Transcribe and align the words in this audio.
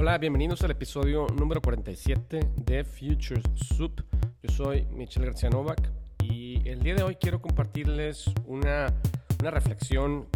Hola, 0.00 0.16
bienvenidos 0.16 0.62
al 0.62 0.70
episodio 0.70 1.26
número 1.26 1.60
47 1.60 2.40
de 2.56 2.84
Futures 2.84 3.44
Soup. 3.76 4.02
Yo 4.42 4.50
soy 4.50 4.86
Michelle 4.86 5.26
García 5.26 5.50
Novak 5.50 5.92
y 6.22 6.66
el 6.66 6.82
día 6.82 6.94
de 6.94 7.02
hoy 7.02 7.16
quiero 7.16 7.42
compartirles 7.42 8.24
una, 8.46 8.86
una 9.40 9.50
reflexión 9.50 10.26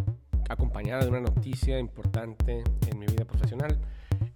acompañada 0.50 1.04
de 1.04 1.08
una 1.08 1.20
noticia 1.22 1.78
importante 1.78 2.62
en 2.90 2.98
mi 2.98 3.06
vida 3.06 3.24
profesional. 3.24 3.80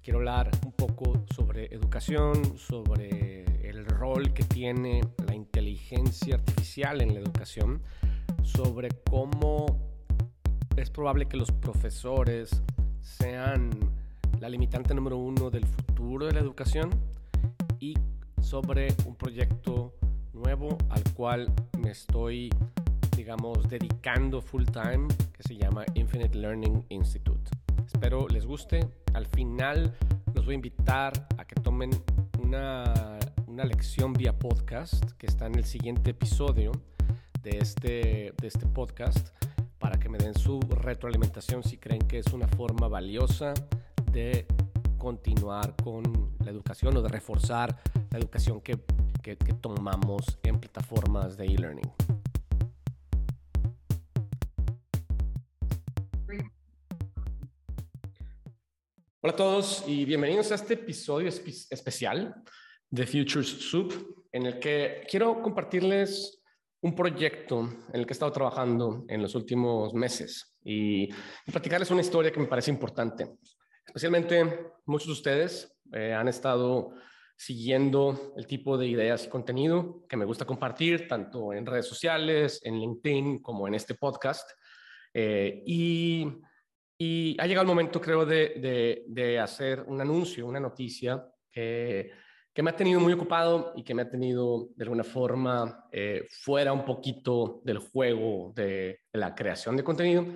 Quiero 0.03 0.21
hablar 0.21 0.51
un 0.65 0.73
poco 0.73 1.23
sobre 1.37 1.67
educación, 1.75 2.57
sobre 2.57 3.69
el 3.69 3.85
rol 3.85 4.33
que 4.33 4.45
tiene 4.45 5.03
la 5.27 5.35
inteligencia 5.35 6.37
artificial 6.37 7.03
en 7.03 7.13
la 7.13 7.21
educación, 7.21 7.83
sobre 8.43 8.89
cómo 9.11 9.67
es 10.75 10.89
probable 10.89 11.27
que 11.27 11.37
los 11.37 11.53
profesores 11.53 12.63
sean 13.03 13.98
la 14.41 14.49
limitante 14.49 14.95
número 14.95 15.17
uno 15.17 15.51
del 15.51 15.65
futuro 15.67 16.27
de 16.27 16.33
la 16.33 16.41
educación 16.41 16.91
y 17.81 17.95
sobre 18.41 18.89
un 19.07 19.17
proyecto 19.17 19.95
nuevo 20.33 20.79
al 20.91 21.03
cual 21.15 21.53
me 21.79 21.91
estoy, 21.91 22.51
digamos, 23.17 23.69
dedicando 23.69 24.41
full 24.41 24.65
time 24.65 25.09
que 25.33 25.43
se 25.43 25.57
llama 25.57 25.85
Infinite 25.95 26.39
Learning 26.39 26.85
Institute. 26.89 27.51
Espero 27.85 28.29
les 28.29 28.47
guste. 28.47 28.89
Al 29.15 29.27
final 29.27 29.95
los 30.35 30.45
voy 30.45 30.55
a 30.55 30.57
invitar 30.57 31.27
a 31.37 31.45
que 31.45 31.57
tomen 31.57 31.91
una, 32.39 33.19
una 33.47 33.65
lección 33.65 34.13
vía 34.13 34.39
podcast 34.39 35.13
que 35.13 35.27
está 35.27 35.47
en 35.47 35.57
el 35.57 35.65
siguiente 35.65 36.11
episodio 36.11 36.71
de 37.43 37.59
este, 37.59 38.35
de 38.41 38.47
este 38.47 38.67
podcast 38.67 39.31
para 39.79 39.99
que 39.99 40.09
me 40.09 40.19
den 40.19 40.35
su 40.35 40.61
retroalimentación 40.61 41.63
si 41.63 41.79
creen 41.79 42.07
que 42.07 42.19
es 42.19 42.33
una 42.33 42.47
forma 42.49 42.89
valiosa 42.89 43.55
de 44.11 44.47
continuar 44.97 45.75
con 45.83 46.37
la 46.45 46.51
educación 46.51 46.97
o 46.97 47.03
de 47.03 47.09
reforzar 47.09 47.77
la 48.11 48.19
educación 48.19 48.61
que, 48.61 48.79
que, 49.23 49.37
tomamos 49.61 50.39
en 50.43 50.59
plataformas 50.59 51.37
de 51.37 51.47
e-learning. 51.47 51.91
Hola 59.21 59.33
a 59.33 59.37
todos 59.37 59.85
y 59.87 60.05
bienvenidos 60.05 60.53
a 60.53 60.55
este 60.55 60.75
episodio 60.75 61.29
espe 61.29 61.51
especial 61.51 62.35
de 62.89 63.07
Futures 63.07 63.49
Soup, 63.49 63.93
en 64.33 64.47
el 64.47 64.59
que 64.59 65.03
quiero 65.11 65.43
compartirles 65.43 66.43
un 66.81 66.95
proyecto 66.95 67.61
en 67.93 68.01
el 68.01 68.07
que 68.07 68.13
he 68.13 68.17
estado 68.17 68.33
trabajando 68.33 69.05
en 69.09 69.21
los 69.21 69.35
últimos 69.35 69.93
meses 69.93 70.57
y 70.65 71.09
platicarles 71.51 71.91
una 71.91 72.01
historia 72.01 72.31
que 72.31 72.41
me 72.41 72.47
parece 72.47 72.71
importante. 72.71 73.27
Especialmente 73.89 74.45
muchos 74.85 75.07
de 75.07 75.13
ustedes 75.15 75.81
eh, 75.95 76.13
han 76.13 76.29
estado 76.29 76.93
siguiendo 77.35 78.35
el 78.37 78.47
tipo 78.47 78.77
de 78.77 78.87
ideas 78.87 79.25
y 79.25 79.31
contenido 79.31 80.05
que 80.07 80.19
me 80.19 80.27
gusta 80.27 80.45
compartir, 80.45 81.09
tanto 81.09 81.55
en 81.55 81.65
redes 81.65 81.87
sociales, 81.87 82.61
en 82.65 82.79
LinkedIn, 82.79 83.39
como 83.41 83.67
en 83.67 83.75
este 83.75 83.95
podcast. 83.95 84.51
Eh, 85.15 85.63
y, 85.67 86.27
ha 87.39 87.47
llegado 87.47 87.63
el 87.63 87.69
momento, 87.69 87.99
creo, 87.99 88.27
de, 88.27 89.05
de, 89.07 89.39
hacer 89.39 89.85
un 89.87 90.01
anuncio, 90.01 90.47
una 90.47 90.61
noticia 90.61 91.25
que, 91.51 92.11
que, 92.53 92.63
me 92.63 92.71
ha 92.71 92.77
tenido 92.77 93.01
muy 93.01 93.15
ocupado 93.15 93.73
y 93.75 93.85
que 93.85 93.95
me 93.95 94.03
ha 94.03 94.11
tenido, 94.11 94.69
de 94.75 94.85
alguna 94.85 95.05
forma, 95.05 95.87
eh, 95.93 96.27
fuera 96.29 96.73
un 96.75 96.85
poquito 96.85 97.63
del 97.65 97.79
juego 97.79 98.53
de, 98.55 99.01
la 99.13 99.35
creación 99.35 99.77
de 99.77 99.85
contenido. 99.85 100.27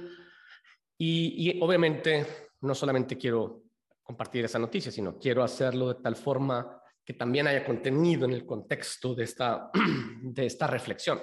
Y 0.97 1.61
obviamente 1.61 2.25
no 2.63 2.75
solamente 2.75 3.17
quiero 3.17 3.65
compartir 4.03 4.45
esa 4.45 4.59
noticia, 4.59 4.91
sino 4.91 5.19
quiero 5.19 5.43
hacerlo 5.43 5.95
de 5.95 6.03
tal 6.03 6.17
forma 6.17 6.81
que 7.05 7.15
también 7.15 7.47
haya 7.47 7.65
contenido 7.65 8.25
en 8.25 8.33
el 8.33 8.47
contexto 8.47 9.15
de 9.15 9.25
esta, 9.25 9.71
de 10.23 10.47
esta 10.47 10.67
reflexión. 10.67 11.21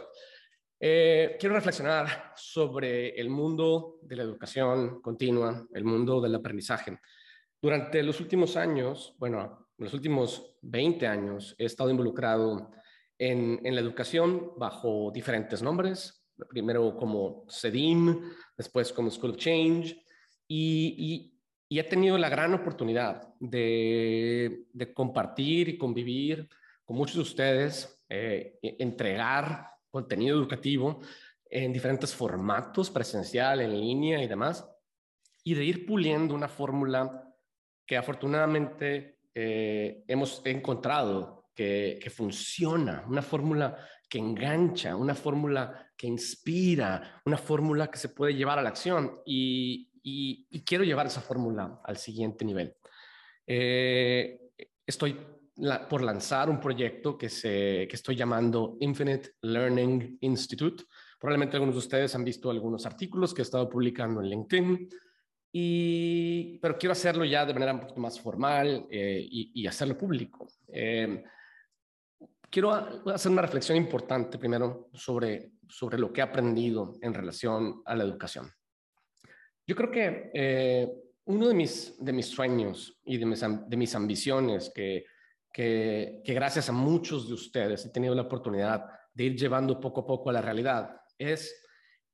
Eh, 0.79 1.35
quiero 1.39 1.55
reflexionar 1.55 2.33
sobre 2.35 3.09
el 3.19 3.29
mundo 3.29 3.99
de 4.01 4.15
la 4.15 4.23
educación 4.23 5.01
continua, 5.01 5.67
el 5.73 5.83
mundo 5.83 6.21
del 6.21 6.35
aprendizaje. 6.35 6.99
Durante 7.61 8.01
los 8.03 8.19
últimos 8.21 8.55
años, 8.55 9.15
bueno, 9.17 9.67
los 9.77 9.93
últimos 9.93 10.57
20 10.61 11.07
años, 11.07 11.55
he 11.57 11.65
estado 11.65 11.89
involucrado 11.89 12.71
en, 13.17 13.59
en 13.63 13.75
la 13.75 13.81
educación 13.81 14.53
bajo 14.57 15.11
diferentes 15.13 15.61
nombres, 15.61 16.25
primero 16.49 16.95
como 16.95 17.45
CEDIM, 17.49 18.21
después 18.57 18.93
como 18.93 19.11
School 19.11 19.31
of 19.31 19.37
Change, 19.37 20.01
y, 20.51 21.31
y, 21.69 21.79
he 21.79 21.83
tenido 21.83 22.17
la 22.17 22.29
gran 22.29 22.55
oportunidad 22.55 23.35
de, 23.39 24.65
compartir 24.95 25.69
y 25.69 25.77
convivir 25.77 26.49
con 26.83 26.97
muchos 26.97 27.17
de 27.17 27.21
ustedes, 27.21 28.03
eh, 28.09 28.57
entregar 28.61 29.69
contenido 29.91 30.35
educativo 30.39 30.99
en 31.45 31.71
diferentes 31.71 32.15
formatos, 32.15 32.89
presencial, 32.89 33.61
en 33.61 33.79
línea 33.79 34.23
y 34.23 34.27
demás, 34.27 34.67
y 35.43 35.53
de 35.53 35.63
ir 35.63 35.85
puliendo 35.85 36.33
una 36.33 36.47
fórmula 36.47 37.31
que 37.85 37.97
afortunadamente 37.97 39.19
eh, 39.35 40.03
hemos 40.07 40.41
encontrado 40.45 41.51
que, 41.53 41.99
que 42.01 42.09
funciona, 42.09 43.05
una 43.07 43.21
fórmula 43.21 43.77
que 44.09 44.17
engancha, 44.17 44.95
una 44.95 45.13
fórmula 45.13 45.91
que 45.95 46.07
inspira, 46.07 47.21
una 47.25 47.37
fórmula 47.37 47.91
que 47.91 47.99
se 47.99 48.09
puede 48.09 48.33
llevar 48.33 48.57
a 48.57 48.63
la 48.63 48.69
acción. 48.69 49.19
Y, 49.25 49.88
y, 50.09 50.47
y 50.49 50.63
quiero 50.63 50.83
llevar 50.83 51.07
esa 51.07 51.21
fórmula 51.21 51.81
al 51.83 51.97
siguiente 51.97 52.43
nivel. 52.45 52.75
Eh, 53.45 54.51
estoy 54.85 55.17
la, 55.55 55.87
por 55.87 56.01
lanzar 56.01 56.49
un 56.49 56.59
proyecto 56.59 57.17
que, 57.17 57.29
se, 57.29 57.87
que 57.89 57.95
estoy 57.95 58.15
llamando 58.15 58.77
Infinite 58.79 59.31
Learning 59.41 60.17
Institute. 60.21 60.83
Probablemente 61.19 61.57
algunos 61.57 61.75
de 61.75 61.79
ustedes 61.79 62.15
han 62.15 62.23
visto 62.23 62.49
algunos 62.49 62.85
artículos 62.85 63.33
que 63.33 63.41
he 63.41 63.43
estado 63.43 63.69
publicando 63.69 64.21
en 64.21 64.29
LinkedIn, 64.29 64.89
y, 65.51 66.59
pero 66.59 66.77
quiero 66.77 66.93
hacerlo 66.93 67.25
ya 67.25 67.45
de 67.45 67.53
manera 67.53 67.73
un 67.73 67.79
poquito 67.79 67.99
más 67.99 68.19
formal 68.19 68.87
eh, 68.89 69.27
y, 69.29 69.51
y, 69.61 69.67
hacerlo 69.67 69.97
público. 69.97 70.47
Eh, 70.67 71.23
quiero 72.49 72.71
hacer 73.11 73.31
una 73.31 73.41
reflexión 73.41 73.77
importante 73.77 74.37
primero 74.37 74.89
sobre, 74.93 75.53
sobre 75.67 75.97
lo 75.97 76.13
que 76.13 76.21
he 76.21 76.23
aprendido 76.23 76.97
en 77.01 77.13
relación 77.13 77.81
a 77.85 77.95
la 77.95 78.03
educación. 78.03 78.51
Yo 79.69 79.75
creo 79.75 79.91
que 79.91 80.31
eh, 80.33 80.91
uno 81.25 81.47
de 81.47 81.53
mis, 81.53 82.03
de 82.03 82.11
mis 82.11 82.25
sueños 82.25 82.99
y 83.05 83.17
de 83.17 83.25
mis, 83.27 83.39
de 83.39 83.77
mis 83.77 83.93
ambiciones 83.93 84.71
que, 84.73 85.05
que, 85.53 86.23
que, 86.25 86.33
gracias 86.33 86.69
a 86.69 86.71
muchos 86.71 87.27
de 87.27 87.35
ustedes 87.35 87.85
he 87.85 87.89
tenido 87.91 88.15
la 88.15 88.23
oportunidad 88.23 88.87
de 89.13 89.25
ir 89.25 89.35
llevando 89.35 89.79
poco 89.79 90.01
a 90.01 90.07
poco 90.07 90.31
a 90.31 90.33
la 90.33 90.41
realidad 90.41 90.99
es 91.19 91.55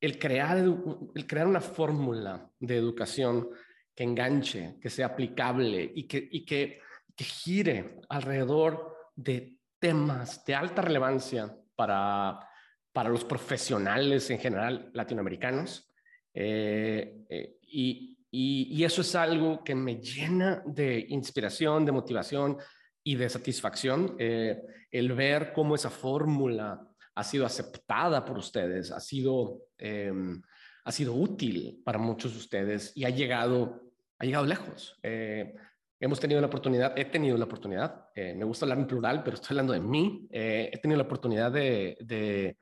el 0.02 0.18
crear, 0.18 0.58
el 0.58 1.26
crear 1.26 1.46
una 1.46 1.62
fórmula 1.62 2.46
de 2.60 2.76
educación 2.76 3.48
que 3.94 4.04
enganche, 4.04 4.76
que 4.78 4.90
sea 4.90 5.06
aplicable 5.06 5.90
y 5.94 6.06
que, 6.06 6.28
y 6.30 6.44
que, 6.44 6.80
que 7.16 7.24
gire 7.24 8.00
alrededor 8.10 8.98
de 9.14 9.56
temas 9.78 10.44
de 10.44 10.54
alta 10.54 10.82
relevancia 10.82 11.56
para, 11.74 12.38
para 12.92 13.08
los 13.08 13.24
profesionales 13.24 14.28
en 14.28 14.40
general 14.40 14.90
latinoamericanos 14.92 15.85
eh, 16.38 17.24
eh, 17.30 17.56
y, 17.62 18.18
y, 18.30 18.68
y, 18.70 18.84
eso 18.84 19.00
es 19.00 19.14
algo 19.14 19.64
que 19.64 19.74
me 19.74 19.96
llena 19.96 20.62
de 20.66 21.06
inspiración, 21.08 21.86
de 21.86 21.92
motivación 21.92 22.58
y 23.06 23.14
de 23.14 23.28
satisfacción, 23.28 24.16
eh, 24.18 24.60
el 24.90 25.12
ver 25.12 25.52
cómo 25.52 25.76
esa 25.76 25.90
fórmula 25.90 26.86
ha 27.14 27.22
sido 27.22 27.46
aceptada 27.46 28.24
por 28.24 28.36
ustedes, 28.36 28.90
ha 28.90 28.98
sido, 28.98 29.62
eh, 29.78 30.12
ha 30.84 30.90
sido 30.90 31.14
útil 31.14 31.80
para 31.84 31.98
muchos 31.98 32.32
de 32.32 32.38
ustedes 32.38 32.92
y 32.96 33.04
ha 33.04 33.10
llegado, 33.10 33.92
ha 34.18 34.24
llegado 34.24 34.44
lejos. 34.44 34.98
Eh, 35.04 35.54
hemos 36.00 36.18
tenido 36.18 36.40
la 36.40 36.48
oportunidad, 36.48 36.98
he 36.98 37.04
tenido 37.04 37.38
la 37.38 37.44
oportunidad, 37.44 38.06
me 38.16 38.44
gusta 38.44 38.64
hablar 38.64 38.78
en 38.78 38.88
plural, 38.88 39.22
pero 39.22 39.36
estoy 39.36 39.54
hablando 39.54 39.72
de 39.72 39.80
mí, 39.80 40.26
he 40.30 40.76
tenido 40.82 40.98
la 40.98 41.04
oportunidad 41.04 41.52
de, 41.52 41.96
de, 42.00 42.58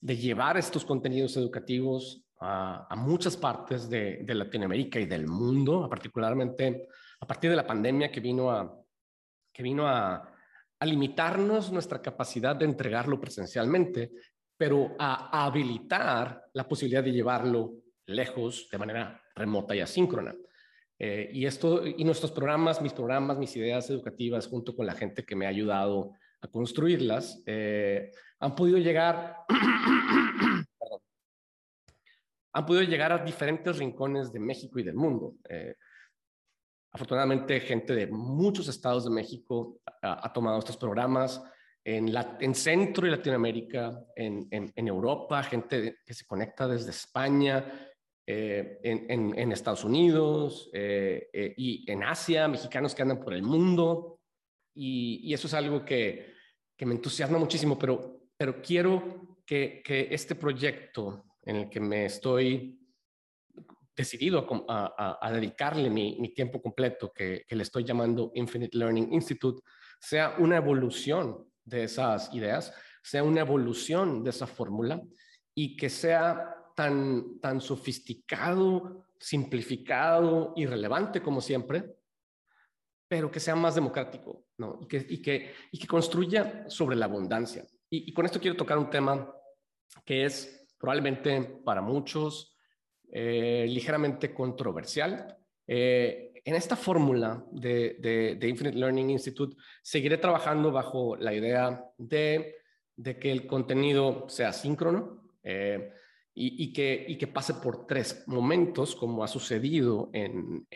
de 0.00 0.16
llevar 0.16 0.56
estos 0.56 0.86
contenidos 0.86 1.36
educativos 1.36 2.21
a, 2.42 2.86
a 2.90 2.96
muchas 2.96 3.36
partes 3.36 3.88
de, 3.88 4.18
de, 4.24 4.34
Latinoamérica 4.34 4.98
y 4.98 5.06
del 5.06 5.26
mundo, 5.26 5.88
particularmente 5.88 6.88
a 7.20 7.26
partir 7.26 7.50
de 7.50 7.56
la 7.56 7.66
pandemia 7.66 8.10
que 8.10 8.20
vino 8.20 8.50
a, 8.50 8.78
que 9.52 9.62
vino 9.62 9.86
a, 9.86 10.32
a 10.82 10.84
limitarnos 10.84 11.70
nuestra 11.70 12.02
capacidad 12.02 12.56
de 12.56 12.64
entregarlo 12.64 13.20
presencialmente, 13.20 14.10
pero 14.56 14.96
a, 14.98 15.44
habilitar 15.46 16.46
la 16.52 16.66
posibilidad 16.66 17.04
de 17.04 17.12
llevarlo 17.12 17.74
lejos 18.06 18.68
de 18.70 18.78
manera 18.78 19.22
remota 19.36 19.76
y 19.76 19.80
asíncrona. 19.80 20.34
Eh, 20.98 21.30
y 21.32 21.46
esto, 21.46 21.86
y 21.86 22.02
nuestros 22.02 22.32
programas, 22.32 22.82
mis 22.82 22.92
programas, 22.92 23.38
mis 23.38 23.56
ideas 23.56 23.88
educativas, 23.90 24.48
junto 24.48 24.74
con 24.74 24.86
la 24.86 24.94
gente 24.94 25.24
que 25.24 25.36
me 25.36 25.46
ha 25.46 25.50
ayudado 25.50 26.14
a 26.40 26.48
construirlas, 26.48 27.42
eh, 27.46 28.10
han 28.40 28.56
podido 28.56 28.78
llegar 28.78 29.36
han 32.54 32.66
podido 32.66 32.84
llegar 32.84 33.12
a 33.12 33.24
diferentes 33.24 33.78
rincones 33.78 34.32
de 34.32 34.40
México 34.40 34.78
y 34.78 34.82
del 34.82 34.94
mundo. 34.94 35.36
Eh, 35.48 35.74
Afortunadamente, 36.94 37.58
gente 37.60 37.94
de 37.94 38.06
muchos 38.06 38.68
estados 38.68 39.04
de 39.04 39.10
México 39.10 39.80
ha, 40.02 40.30
tomado 40.30 40.58
estos 40.58 40.76
programas. 40.76 41.42
En, 41.82 42.12
la, 42.12 42.36
en 42.38 42.54
Centro 42.54 43.06
y 43.06 43.10
Latinoamérica, 43.10 43.98
en, 44.14 44.46
en, 44.50 44.88
Europa, 44.88 45.42
gente 45.42 46.00
que 46.04 46.14
se 46.14 46.26
conecta 46.26 46.68
desde 46.68 46.90
España, 46.90 47.64
eh, 48.26 48.78
en, 48.82 49.50
Estados 49.52 49.84
Unidos 49.84 50.70
eh, 50.74 51.30
eh, 51.32 51.54
y 51.56 51.90
en 51.90 52.04
Asia, 52.04 52.46
mexicanos 52.46 52.94
que 52.94 53.02
andan 53.02 53.20
por 53.20 53.32
el 53.32 53.42
mundo. 53.42 54.20
Y, 54.74 55.20
y 55.24 55.32
eso 55.32 55.46
es 55.46 55.54
algo 55.54 55.86
que, 55.86 56.34
que, 56.76 56.84
me 56.84 56.94
entusiasma 56.94 57.38
muchísimo, 57.38 57.78
pero, 57.78 58.20
pero 58.36 58.60
quiero 58.60 59.38
que, 59.46 59.82
que 59.82 60.08
este 60.10 60.34
proyecto 60.34 61.24
en 61.44 61.56
el 61.56 61.70
que 61.70 61.80
me 61.80 62.06
estoy 62.06 62.78
decidido 63.94 64.46
a, 64.68 65.30
dedicarle 65.32 65.90
mi, 65.90 66.32
tiempo 66.34 66.60
completo, 66.62 67.12
que, 67.12 67.44
le 67.48 67.62
estoy 67.62 67.84
llamando 67.84 68.32
Infinite 68.34 68.76
Learning 68.76 69.12
Institute, 69.12 69.62
sea 70.00 70.36
una 70.38 70.56
evolución 70.56 71.46
de 71.64 71.84
esas 71.84 72.32
ideas, 72.34 72.74
sea 73.02 73.22
una 73.22 73.40
evolución 73.40 74.24
de 74.24 74.30
esa 74.30 74.46
fórmula 74.46 75.00
y 75.54 75.76
que 75.76 75.90
sea 75.90 76.56
tan, 76.74 77.38
tan 77.40 77.60
sofisticado, 77.60 79.06
simplificado 79.18 80.52
y 80.56 80.66
relevante 80.66 81.22
como 81.22 81.40
siempre, 81.40 81.84
pero 83.06 83.30
que 83.30 83.40
sea 83.40 83.54
más 83.54 83.74
democrático 83.74 84.46
¿no? 84.56 84.78
y, 84.80 84.86
que, 84.86 85.06
y, 85.08 85.20
que, 85.20 85.54
y 85.70 85.78
que 85.78 85.86
construya 85.86 86.64
sobre 86.68 86.96
la 86.96 87.04
abundancia. 87.04 87.66
Y, 87.90 88.10
y 88.10 88.14
con 88.14 88.24
esto 88.24 88.40
quiero 88.40 88.56
tocar 88.56 88.78
un 88.78 88.88
tema 88.88 89.30
que 90.06 90.24
es 90.24 90.61
probablemente 90.82 91.40
para 91.64 91.80
muchos 91.80 92.56
eh, 93.12 93.66
ligeramente 93.68 94.34
controversial. 94.34 95.38
Eh, 95.64 96.32
en 96.44 96.56
esta 96.56 96.74
fórmula 96.74 97.44
de, 97.52 98.36
Infinite 98.42 98.76
Learning 98.76 99.10
Institute 99.10 99.56
seguiré 99.80 100.18
trabajando 100.18 100.72
bajo 100.72 101.14
la 101.14 101.32
idea 101.32 101.84
de, 101.96 102.56
que 103.00 103.30
el 103.30 103.46
contenido 103.46 104.28
sea 104.28 104.52
síncrono 104.52 105.30
eh, 105.44 105.92
y, 106.34 106.72
que, 106.72 107.04
y 107.06 107.16
que 107.16 107.28
pase 107.28 107.54
por 107.54 107.86
tres 107.86 108.24
momentos, 108.26 108.96
como 108.96 109.22
ha 109.22 109.28
sucedido 109.28 110.10
en, 110.12 110.66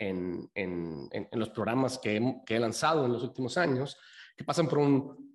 los 1.33 1.49
programas 1.49 1.99
que 1.99 2.15
he, 2.47 2.59
lanzado 2.59 3.05
en 3.05 3.11
los 3.11 3.23
últimos 3.23 3.57
años, 3.57 3.97
que 4.37 4.45
pasan 4.45 4.69
por, 4.69 4.79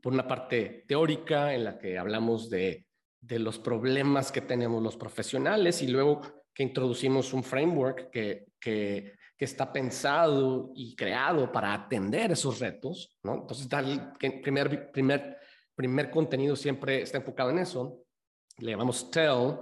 por 0.01 0.15
una 0.15 0.27
parte 0.27 0.87
teórica 0.89 1.53
en 1.53 1.65
la 1.65 1.79
que 1.79 1.99
hablamos 1.99 2.49
de, 2.49 2.87
de 3.23 3.39
los 3.39 3.59
problemas 3.59 4.33
que 4.33 4.41
tenemos 4.41 4.83
los 4.83 4.97
profesionales 4.97 5.81
y 5.81 5.87
luego 5.87 6.21
que 6.53 6.65
introducimos 6.65 7.33
un 7.33 7.43
framework 7.43 8.11
que, 8.11 8.47
que, 8.61 9.15
está 9.39 9.73
pensado 9.73 10.71
y 10.73 10.95
creado 10.95 11.51
para 11.51 11.75
atender 11.75 12.31
esos 12.31 12.61
retos, 12.61 13.19
¿no? 13.25 13.35
Entonces, 13.35 13.67
el 13.73 14.41
primer, 14.41 14.93
primer, 14.93 15.37
primer 15.75 16.13
contenido 16.13 16.55
siempre 16.55 17.03
está 17.03 17.19
enfocado 17.19 17.51
en 17.51 17.59
eso, 17.59 18.05
le 18.59 18.71
llamamos 18.71 19.11
tell, 19.11 19.57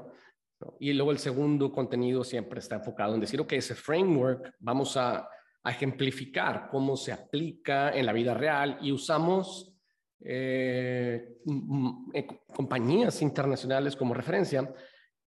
y 0.78 0.92
luego 0.92 1.12
el 1.12 1.18
segundo 1.18 1.72
contenido 1.72 2.24
siempre 2.24 2.60
está 2.60 2.74
enfocado 2.74 3.14
en 3.14 3.22
decir, 3.22 3.40
ok, 3.40 3.54
ese 3.54 3.74
framework 3.74 4.52
vamos 4.58 4.98
a 4.98 5.26
ejemplificar 5.64 6.68
cómo 6.70 6.94
se 6.94 7.12
aplica 7.12 7.90
en 7.90 8.04
la 8.04 8.12
vida 8.12 8.34
real 8.34 8.78
y 8.82 8.92
usamos 8.92 9.69
eh, 10.22 11.38
eh 12.12 12.26
compañías 12.54 13.22
internacionales 13.22 13.96
como 13.96 14.14
referencia 14.14 14.72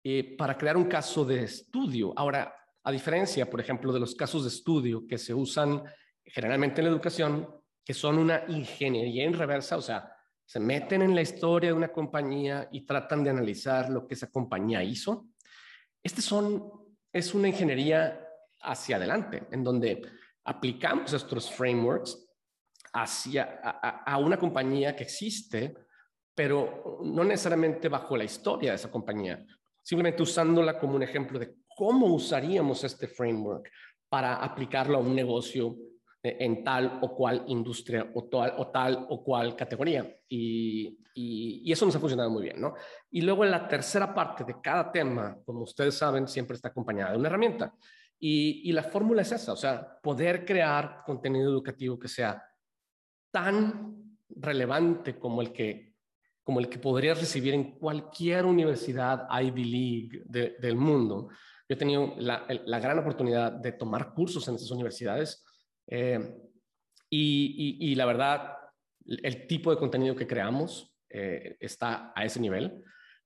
eh, 0.02 0.37
para 0.37 0.56
crear 0.56 0.76
un 0.76 0.85
caso 0.85 1.25
de 1.25 1.44
estudio. 1.44 2.12
Ahora, 2.17 2.55
a 2.85 2.93
diferencia, 2.93 3.50
por 3.50 3.61
ejemplo, 3.61 3.93
de 3.93 4.00
los 4.00 4.14
casos 4.14 4.44
de 4.44 4.49
estudio 4.49 5.06
que 5.06 5.19
se 5.19 5.35
usan 5.35 5.82
generalmente 6.25 6.81
en 6.81 6.87
la 6.87 6.93
educación, 6.93 7.49
que 7.85 7.94
son 7.94 8.19
una 8.19 8.44
ingeniería 8.49 9.25
en 9.25 9.35
reversa, 9.35 9.76
o 9.76 9.82
sea, 9.82 10.12
se 10.44 10.61
meten 10.61 11.02
en 11.02 11.14
la 11.14 11.20
historia 11.20 11.70
de 11.70 11.76
una 11.76 11.93
compañía 11.93 12.69
y 12.73 12.87
tratan 12.87 13.23
de 13.23 13.31
analizar 13.31 13.90
lo 13.90 14.06
que 14.06 14.14
esa 14.14 14.31
compañía 14.31 14.82
hizo. 14.82 15.26
Este 16.02 16.23
son, 16.23 16.70
es 17.12 17.35
una 17.35 17.49
ingeniería 17.49 18.26
hacia 18.61 18.96
adelante, 18.96 19.46
en 19.50 19.62
donde 19.62 20.02
aplicamos 20.44 21.12
estos 21.12 21.50
frameworks 21.50 22.27
hacia, 22.93 23.61
a, 23.62 24.19
una 24.19 24.38
compañía 24.38 24.94
que 24.96 25.05
existe, 25.05 25.75
pero 26.35 27.00
no 27.05 27.25
necesariamente 27.25 27.88
bajo 27.88 28.17
la 28.17 28.25
historia 28.25 28.70
de 28.70 28.76
esa 28.76 28.90
compañía 28.90 29.44
simplemente 29.88 30.23
usándola 30.23 30.79
como 30.79 30.96
un 30.96 31.02
ejemplo 31.02 31.38
de 31.38 31.55
cómo 31.75 32.08
usaríamos 32.08 32.85
este 32.85 33.08
framework 33.08 33.70
para 34.06 34.35
aplicarlo 34.35 34.99
a 34.99 35.00
un 35.00 35.14
negocio 35.14 35.75
en 36.23 36.62
tal 36.62 36.99
o 37.00 37.17
cual 37.17 37.44
industria 37.46 38.11
o 38.14 38.25
tal 38.25 38.52
o, 38.58 38.69
tal 38.69 39.06
o 39.08 39.25
cual 39.25 39.56
categoría. 39.56 40.06
Y, 40.29 40.99
y, 41.14 41.73
eso 41.73 41.87
nos 41.87 41.96
ha 41.96 42.00
funcionado 42.00 42.29
muy 42.29 42.43
bien, 42.43 42.61
¿no? 42.61 42.75
Y 43.11 43.23
luego 43.23 43.46
en 43.46 43.50
la 43.50 43.67
tercera 43.67 44.14
parte 44.14 44.44
de 44.44 44.61
cada 44.61 44.93
tema, 44.93 45.38
como 45.46 45.62
ustedes 45.62 45.94
saben, 45.94 46.29
siempre 46.29 46.56
está 46.56 46.69
acompañada 46.69 47.12
de 47.12 47.19
una 47.19 47.29
herramienta. 47.31 47.73
Y, 48.20 48.69
y 48.69 48.73
la 48.73 48.82
fórmula 48.82 49.23
es 49.23 49.32
esa, 49.32 49.55
o 49.55 49.56
sea, 49.56 49.99
poder 50.02 50.44
crear 50.44 51.02
contenido 51.06 51.50
educativo 51.50 51.99
que 51.99 52.08
sea 52.08 52.43
tan 53.30 54.16
relevante 54.28 55.19
como 55.19 55.42
el 55.42 55.52
que 55.52 55.88
como 56.48 56.60
el 56.60 56.70
que 56.70 56.78
podrías 56.78 57.20
recibir 57.20 57.52
en 57.52 57.72
cualquier 57.72 58.46
universidad 58.46 59.28
Ivy 59.30 59.64
League 59.64 60.22
del 60.58 60.76
mundo. 60.76 61.28
Yo 61.69 61.75
he 61.75 61.76
tenido 61.76 62.14
la, 62.16 62.46
gran 62.80 62.98
oportunidad 62.98 63.52
de 63.52 63.72
tomar 63.72 64.14
cursos 64.14 64.48
en 64.48 64.54
esas 64.54 64.70
universidades 64.70 65.44
eh, 65.86 66.34
y, 67.10 67.94
la 67.96 68.06
verdad, 68.06 68.56
el 69.04 69.46
tipo 69.46 69.70
de 69.70 69.76
contenido 69.76 70.16
que 70.16 70.26
creamos 70.26 70.96
eh, 71.10 71.58
está 71.60 72.14
a 72.16 72.25
ese 72.25 72.40
nivel, 72.40 72.82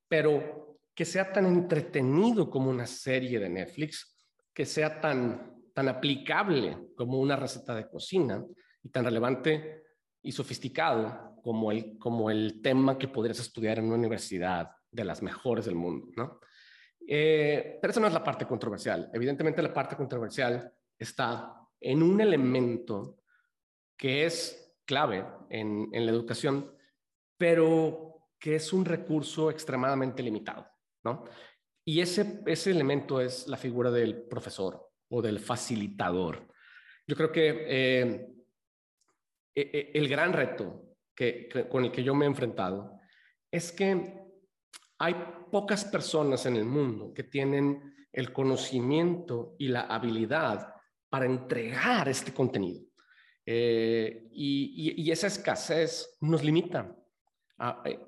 pero 0.08 0.80
que 0.92 1.04
sea 1.04 1.32
tan 1.32 1.46
entretenido 1.46 2.50
como 2.50 2.70
una 2.70 2.86
serie 2.86 3.38
de 3.38 3.48
Netflix, 3.48 4.18
que 4.52 4.66
sea 4.66 5.00
tan, 5.00 5.62
tan 5.72 5.88
aplicable 5.88 6.88
como 6.96 7.20
una 7.20 7.36
receta 7.36 7.72
de 7.76 7.88
cocina 7.88 8.44
y 8.82 8.88
tan 8.88 9.04
relevante 9.04 9.82
y 10.22 10.32
sofisticado 10.32 11.36
como 11.42 11.72
el, 11.72 11.98
como 11.98 12.30
el 12.30 12.62
tema 12.62 12.96
que 12.98 13.08
podrías 13.08 13.40
estudiar 13.40 13.78
en 13.78 13.86
una 13.86 13.96
universidad 13.96 14.70
de 14.90 15.04
las 15.04 15.22
mejores 15.22 15.64
del 15.64 15.74
mundo, 15.74 16.08
¿no? 16.16 16.40
Eh, 17.06 17.78
pero 17.80 17.90
esa 17.90 18.00
no 18.00 18.06
es 18.06 18.12
la 18.12 18.22
parte 18.22 18.46
controversial. 18.46 19.10
Evidentemente 19.12 19.60
la 19.60 19.74
parte 19.74 19.96
controversial 19.96 20.72
está 20.96 21.54
en 21.80 22.02
un 22.02 22.20
elemento 22.20 23.18
que 23.96 24.24
es 24.24 24.76
clave 24.84 25.24
en, 25.50 25.88
en 25.92 26.06
la 26.06 26.12
educación, 26.12 26.72
pero 27.36 28.28
que 28.38 28.56
es 28.56 28.72
un 28.72 28.84
recurso 28.84 29.50
extremadamente 29.50 30.22
limitado, 30.22 30.66
¿no? 31.04 31.24
Y 31.84 32.00
ese, 32.00 32.40
ese 32.46 32.70
elemento 32.70 33.20
es 33.20 33.48
la 33.48 33.56
figura 33.56 33.90
del 33.90 34.22
profesor 34.22 34.88
o 35.08 35.20
del 35.20 35.40
facilitador. 35.40 36.46
Yo 37.06 37.16
creo 37.16 37.32
que 37.32 37.64
eh, 37.68 38.28
el 39.54 40.08
gran 40.08 40.32
reto 40.32 40.92
con 41.68 41.84
el 41.84 41.92
que 41.92 42.02
yo 42.02 42.14
me 42.14 42.24
he 42.24 42.28
enfrentado 42.28 42.98
es 43.50 43.70
que 43.70 44.14
hay 44.98 45.14
pocas 45.50 45.84
personas 45.84 46.46
en 46.46 46.56
el 46.56 46.64
mundo 46.64 47.12
que 47.12 47.24
tienen 47.24 47.94
el 48.12 48.32
conocimiento 48.32 49.56
y 49.58 49.68
la 49.68 49.82
habilidad 49.82 50.74
para 51.08 51.26
entregar 51.26 52.08
este 52.08 52.32
contenido. 52.32 52.82
Eh, 53.44 54.28
y, 54.32 55.10
esa 55.10 55.26
escasez 55.26 56.16
nos 56.20 56.44
limita. 56.44 56.96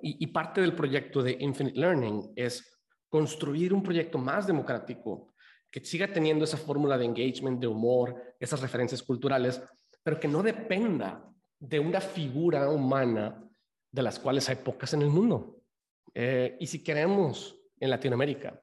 Y, 0.02 0.24
y, 0.24 0.26
parte 0.28 0.60
del 0.60 0.74
proyecto 0.74 1.22
de 1.22 1.36
Infinite 1.40 1.78
Learning 1.78 2.32
es 2.34 2.80
construir 3.08 3.72
un 3.72 3.82
proyecto 3.82 4.18
más 4.18 4.46
democrático 4.46 5.34
que 5.70 5.84
siga 5.84 6.12
teniendo 6.12 6.44
esa 6.44 6.56
fórmula 6.56 6.96
de 6.96 7.04
engagement, 7.04 7.60
de 7.60 7.66
humor, 7.66 8.36
esas 8.38 8.60
referencias 8.60 9.02
culturales, 9.02 9.62
pero 10.02 10.18
que 10.18 10.28
no 10.28 10.42
dependa 10.42 11.33
de 11.68 11.78
una 11.78 12.00
figura 12.00 12.68
humana 12.68 13.42
de 13.90 14.02
las 14.02 14.18
cuales 14.18 14.48
hay 14.48 14.56
pocas 14.56 14.92
en 14.92 15.02
el 15.02 15.08
mundo. 15.08 15.62
Eh, 16.12 16.56
y 16.60 16.66
si 16.66 16.82
queremos 16.82 17.58
en 17.80 17.90
Latinoamérica 17.90 18.60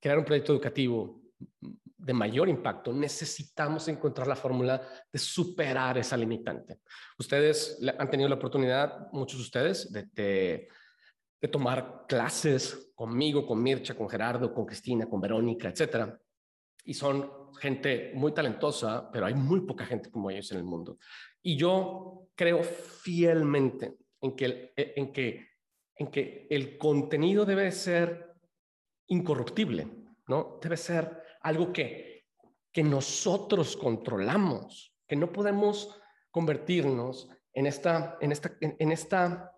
crear 0.00 0.18
un 0.18 0.24
proyecto 0.24 0.52
educativo 0.52 1.22
de 1.38 2.12
mayor 2.12 2.48
impacto, 2.48 2.92
necesitamos 2.92 3.86
encontrar 3.86 4.26
la 4.26 4.34
fórmula 4.34 4.82
de 5.12 5.18
superar 5.18 5.98
esa 5.98 6.16
limitante. 6.16 6.80
Ustedes 7.16 7.78
han 7.96 8.10
tenido 8.10 8.28
la 8.28 8.34
oportunidad, 8.34 9.10
muchos 9.12 9.38
de 9.38 9.44
ustedes, 9.44 9.92
de, 9.92 10.68
de, 11.40 11.48
tomar 11.48 12.06
clases 12.08 12.92
conmigo, 12.94 13.46
con 13.46 13.62
Mircha, 13.62 13.94
con 13.94 14.08
Gerardo, 14.08 14.52
con 14.52 14.66
Cristina, 14.66 15.06
con 15.06 15.20
Verónica, 15.20 15.68
etcétera. 15.68 16.18
Y 16.84 16.94
son 16.94 17.30
gente 17.60 18.12
muy 18.14 18.32
talentosa, 18.32 19.08
pero 19.12 19.26
hay 19.26 19.34
muy 19.34 19.60
poca 19.60 19.86
gente 19.86 20.10
como 20.10 20.30
ellos 20.30 20.50
en 20.50 20.58
el 20.58 20.64
mundo. 20.64 20.98
Y 21.42 21.56
yo 21.56 22.28
creo 22.34 22.62
fielmente 22.62 23.96
en 24.20 24.36
que, 24.36 24.72
eh, 24.76 24.94
en 24.96 25.12
que, 25.12 25.48
en 25.96 26.10
que 26.10 26.46
el 26.50 26.78
contenido 26.78 27.44
debe 27.44 27.70
ser 27.72 28.34
incorruptible, 29.08 29.86
¿no? 30.28 30.58
Debe 30.62 30.76
ser 30.76 31.22
algo 31.42 31.72
que, 31.72 32.26
que 32.72 32.82
nosotros 32.82 33.76
controlamos, 33.76 34.94
que 35.06 35.16
no 35.16 35.30
podemos 35.30 36.00
convertirnos 36.30 37.28
en 37.52 37.66
esta, 37.66 38.16
en 38.20 38.32
esta, 38.32 38.56
en, 38.60 38.92
esta, 38.92 39.52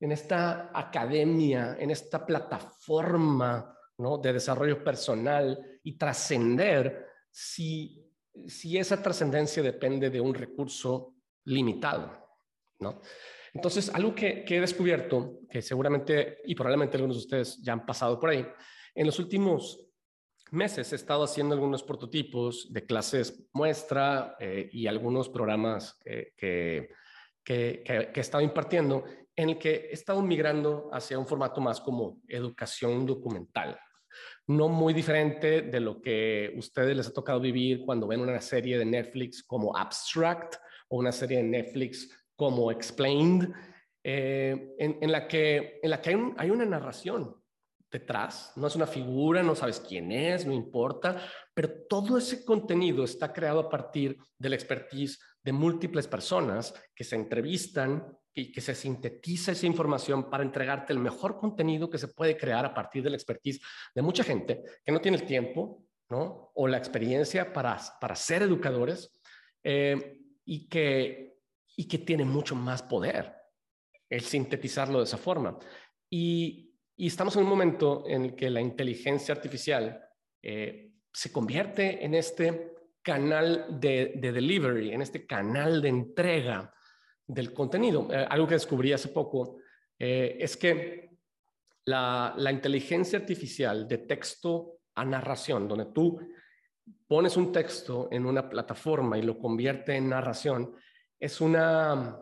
en 0.00 0.12
esta 0.12 0.70
academia, 0.72 1.76
en 1.78 1.90
esta 1.90 2.24
plataforma 2.24 3.76
¿no? 3.98 4.18
de 4.18 4.32
desarrollo 4.32 4.82
personal 4.82 5.80
y 5.82 5.98
trascender 5.98 7.06
si, 7.30 8.07
si 8.46 8.76
esa 8.78 9.02
trascendencia 9.02 9.62
depende 9.62 10.10
de 10.10 10.20
un 10.20 10.34
recurso 10.34 11.14
limitado. 11.44 12.28
¿no? 12.80 13.00
Entonces, 13.52 13.90
algo 13.94 14.14
que, 14.14 14.44
he 14.46 14.60
descubierto, 14.60 15.40
que 15.50 15.62
seguramente 15.62 16.38
y 16.44 16.54
probablemente 16.54 16.96
algunos 16.96 17.16
de 17.16 17.22
ustedes 17.22 17.62
ya 17.62 17.72
han 17.72 17.86
pasado 17.86 18.20
por 18.20 18.30
ahí, 18.30 18.46
en 18.94 19.06
los 19.06 19.18
últimos 19.18 19.84
meses 20.50 20.92
he 20.92 20.96
estado 20.96 21.24
haciendo 21.24 21.54
algunos 21.54 21.82
prototipos 21.82 22.72
de 22.72 22.84
clases 22.84 23.46
muestra 23.52 24.36
eh, 24.38 24.68
y 24.72 24.86
algunos 24.86 25.28
programas 25.28 25.98
que, 26.02 26.32
que, 26.36 26.90
que, 27.44 28.10
he 28.14 28.20
estado 28.20 28.42
impartiendo 28.42 29.04
en 29.36 29.50
el 29.50 29.58
que 29.58 29.88
he 29.90 29.92
estado 29.92 30.22
migrando 30.22 30.88
hacia 30.92 31.18
un 31.18 31.26
formato 31.26 31.60
más 31.60 31.80
como 31.80 32.20
educación 32.28 33.06
documental. 33.06 33.78
No 34.46 34.68
muy 34.68 34.94
diferente 34.94 35.62
de 35.62 35.80
lo 35.80 36.00
que 36.00 36.54
ustedes 36.56 36.96
les 36.96 37.08
ha 37.08 37.12
tocado 37.12 37.40
vivir 37.40 37.82
cuando 37.84 38.06
ven 38.06 38.20
una 38.20 38.40
serie 38.40 38.78
de 38.78 38.84
Netflix 38.84 39.42
como 39.42 39.76
Abstract 39.76 40.56
o 40.88 40.98
una 40.98 41.12
serie 41.12 41.38
de 41.38 41.44
Netflix 41.44 42.08
como 42.34 42.70
Explained, 42.70 43.52
eh, 44.04 44.74
en, 44.78 45.12
la 45.12 45.26
que, 45.26 45.80
en 45.82 45.90
la 45.90 46.00
que 46.00 46.10
hay, 46.10 46.16
hay 46.36 46.50
una 46.50 46.64
narración 46.64 47.34
detrás, 47.90 48.52
no 48.56 48.66
es 48.66 48.76
una 48.76 48.86
figura, 48.86 49.42
no 49.42 49.54
sabes 49.54 49.80
quién 49.80 50.12
es, 50.12 50.46
no 50.46 50.52
importa, 50.52 51.22
pero 51.54 51.70
todo 51.88 52.18
ese 52.18 52.44
contenido 52.44 53.04
está 53.04 53.32
creado 53.32 53.60
a 53.60 53.68
partir 53.68 54.16
de 54.38 54.48
la 54.50 54.56
expertise 54.56 55.18
de 55.42 55.52
múltiples 55.52 56.06
personas 56.06 56.74
que 56.94 57.04
se 57.04 57.16
entrevistan 57.16 58.17
y 58.38 58.52
que 58.52 58.60
se 58.60 58.74
sintetiza 58.74 59.52
esa 59.52 59.66
información 59.66 60.30
para 60.30 60.44
entregarte 60.44 60.92
el 60.92 61.00
mejor 61.00 61.38
contenido 61.38 61.90
que 61.90 61.98
se 61.98 62.08
puede 62.08 62.36
crear 62.36 62.64
a 62.64 62.72
partir 62.72 63.02
de 63.02 63.10
la 63.10 63.16
expertise 63.16 63.60
de 63.94 64.02
mucha 64.02 64.22
gente 64.22 64.62
que 64.84 64.92
no 64.92 65.00
tiene 65.00 65.16
el 65.16 65.24
tiempo, 65.24 65.84
¿no? 66.08 66.52
O 66.54 66.68
la 66.68 66.78
experiencia 66.78 67.52
para, 67.52 67.76
para 68.00 68.14
ser 68.14 68.42
educadores 68.42 69.10
eh, 69.64 70.20
y, 70.44 70.68
que, 70.68 71.38
y 71.76 71.88
que 71.88 71.98
tiene 71.98 72.24
mucho 72.24 72.54
más 72.54 72.82
poder 72.82 73.34
el 74.08 74.20
sintetizarlo 74.20 74.98
de 74.98 75.04
esa 75.04 75.18
forma. 75.18 75.58
Y, 76.08 76.64
estamos 76.96 77.36
en 77.36 77.42
un 77.42 77.48
momento 77.48 78.04
en 78.06 78.24
el 78.24 78.34
que 78.34 78.50
la 78.50 78.60
inteligencia 78.60 79.34
artificial 79.34 80.00
eh, 80.42 80.92
se 81.12 81.30
convierte 81.30 82.04
en 82.04 82.14
este 82.14 82.74
canal 83.02 83.80
de, 83.80 84.14
delivery, 84.20 84.92
en 84.92 85.02
este 85.02 85.26
canal 85.26 85.80
de 85.80 85.88
entrega 85.88 86.74
del 87.28 87.52
contenido. 87.52 88.08
Eh, 88.10 88.26
algo 88.28 88.48
que 88.48 88.54
descubrí 88.54 88.92
hace 88.92 89.08
poco 89.08 89.58
eh, 89.98 90.36
es 90.40 90.56
que 90.56 91.10
la, 91.84 92.34
inteligencia 92.50 93.18
artificial 93.18 93.86
de 93.86 93.98
texto 93.98 94.80
a 94.94 95.04
narración, 95.04 95.68
donde 95.68 95.86
tú 95.86 96.18
pones 97.06 97.36
un 97.36 97.52
texto 97.52 98.08
en 98.10 98.26
una 98.26 98.48
plataforma 98.48 99.18
y 99.18 99.22
lo 99.22 99.38
convierte 99.38 99.94
en 99.94 100.08
narración, 100.08 100.74
es 101.20 101.40
una, 101.40 102.18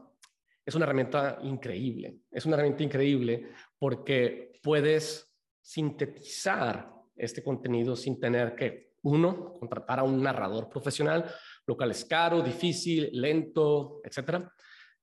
es 0.64 0.74
una 0.74 0.84
herramienta 0.84 1.38
increíble. 1.42 2.18
Es 2.30 2.44
una 2.44 2.56
herramienta 2.56 2.82
increíble 2.82 3.48
porque 3.78 4.58
puedes 4.62 5.32
sintetizar 5.60 6.92
este 7.14 7.42
contenido 7.42 7.96
sin 7.96 8.20
tener 8.20 8.54
que, 8.54 8.94
uno, 9.02 9.54
contratar 9.54 10.00
a 10.00 10.02
un 10.02 10.20
narrador 10.20 10.68
profesional, 10.68 11.32
lo 11.64 11.76
cual 11.76 11.92
es 11.92 12.04
caro, 12.04 12.42
difícil, 12.42 13.08
lento, 13.12 14.00
etc. 14.04 14.48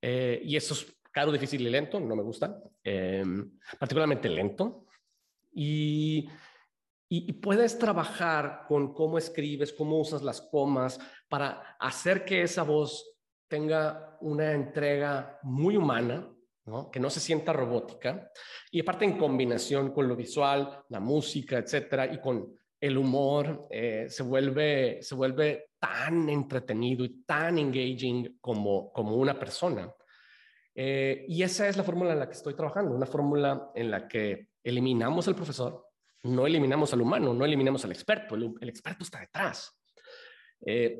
Eh, 0.06 0.42
y 0.44 0.58
eso 0.58 0.74
es 0.74 0.86
caro, 1.14 1.32
difícil 1.32 1.66
y 1.66 1.70
lento, 1.70 1.98
no 1.98 2.14
me 2.14 2.24
gusta, 2.24 2.62
em, 2.84 3.58
particularmente 3.80 4.28
lento. 4.28 4.86
Y, 5.54 6.28
y, 7.08 7.32
puedes 7.34 7.80
trabajar 7.80 8.66
con 8.68 8.94
cómo 8.94 9.18
escribes, 9.18 9.72
cómo 9.72 10.00
usas 10.00 10.22
las 10.22 10.42
comas 10.42 11.00
para 11.30 11.78
hacer 11.80 12.26
que 12.26 12.42
esa 12.42 12.64
voz 12.64 13.16
tenga 13.48 14.18
una 14.20 14.52
entrega 14.52 15.40
muy 15.44 15.78
humana, 15.78 16.30
que 16.92 17.00
no 17.00 17.10
se 17.10 17.22
sienta 17.22 17.54
robótica, 17.54 18.30
y 18.72 18.82
aparte 18.82 19.06
en 19.06 19.18
combinación 19.18 19.94
con 19.94 20.08
lo 20.10 20.18
visual, 20.18 20.84
la 20.90 21.00
música, 21.00 21.60
etcétera, 21.60 22.12
y 22.14 22.20
con 22.20 22.58
el 22.84 22.98
humor, 22.98 23.66
eh, 23.70 24.08
se, 24.10 24.24
vuelve, 24.24 25.02
se 25.02 25.16
vuelve 25.16 25.70
tan 25.80 26.28
entretenido 26.28 27.06
y 27.06 27.24
tan 27.24 27.58
engaging 27.58 28.40
como, 28.42 28.92
como 28.92 29.16
una 29.16 29.40
persona. 29.40 29.90
Eh, 30.76 31.24
y 31.30 31.44
esa 31.44 31.70
es 31.70 31.78
la 31.78 31.86
fórmula 31.86 32.12
en 32.12 32.20
la 32.20 32.28
que 32.28 32.36
estoy 32.36 32.56
trabajando, 32.56 32.94
una 32.94 33.06
fórmula 33.06 33.72
en 33.74 33.90
la 33.90 34.06
que 34.06 34.50
eliminamos 34.62 35.30
al 35.30 35.36
profesor, 35.36 35.88
no 36.24 36.46
eliminamos 36.46 36.92
al 36.92 37.00
humano, 37.00 37.34
no 37.34 37.46
eliminamos 37.46 37.86
al 37.86 37.94
experto, 37.94 38.36
el, 38.36 38.68
experto 38.68 39.06
está 39.06 39.22
detrás. 39.22 39.80
Eh, 40.66 41.00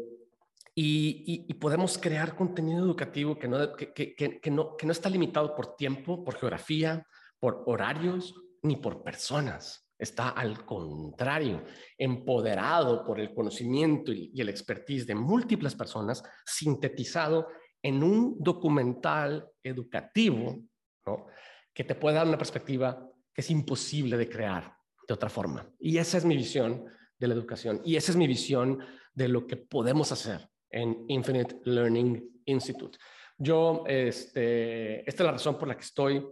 y, 0.74 1.54
podemos 1.56 1.98
crear 1.98 2.34
contenido 2.34 2.86
educativo 2.86 3.38
que 3.38 3.50
no, 3.50 3.74
que, 3.76 4.52
no, 4.52 4.78
que 4.78 4.86
no 4.86 4.92
está 4.94 5.10
limitado 5.10 5.54
por 5.54 5.76
tiempo, 5.76 6.24
por 6.24 6.36
geografía, 6.36 7.06
por 7.40 7.64
horarios, 7.66 8.34
ni 8.62 8.78
por 8.78 9.04
personas. 9.04 9.83
Está 10.04 10.30
al 10.30 10.66
contrario, 10.66 11.64
empoderado 11.98 13.06
por 13.06 13.20
el 13.20 13.34
conocimiento 13.34 14.12
y, 14.12 14.34
el 14.40 14.50
expertise 14.50 15.08
de 15.08 15.16
múltiples 15.16 15.76
personas, 15.76 16.22
sintetizado 16.46 17.48
en 17.82 18.04
un 18.04 18.38
documental 18.38 19.50
educativo 19.64 20.60
¿no? 21.06 21.28
que 21.74 21.86
te 21.86 21.96
puede 21.96 22.18
dar 22.18 22.28
una 22.28 22.38
perspectiva 22.38 23.10
que 23.34 23.42
es 23.42 23.50
imposible 23.50 24.18
de 24.18 24.30
crear 24.30 24.76
de 25.08 25.14
otra 25.14 25.30
forma. 25.30 25.70
Y 25.80 25.98
esa 25.98 26.18
es 26.18 26.26
mi 26.26 26.36
visión 26.36 26.86
de 27.18 27.28
la 27.28 27.34
educación 27.34 27.82
y 27.86 27.96
esa 27.96 28.12
es 28.12 28.18
mi 28.18 28.28
visión 28.28 28.80
de 29.14 29.28
lo 29.30 29.48
que 29.48 29.56
podemos 29.56 30.12
hacer 30.12 30.50
en 30.70 31.06
Infinite 31.08 31.62
Learning 31.64 32.42
Institute. 32.46 32.98
Yo, 33.38 33.84
este, 33.88 35.08
esta 35.10 35.24
es 35.24 35.26
la 35.26 35.32
razón 35.32 35.58
por 35.58 35.68
la 35.68 35.76
que 35.76 35.84
estoy 35.84 36.26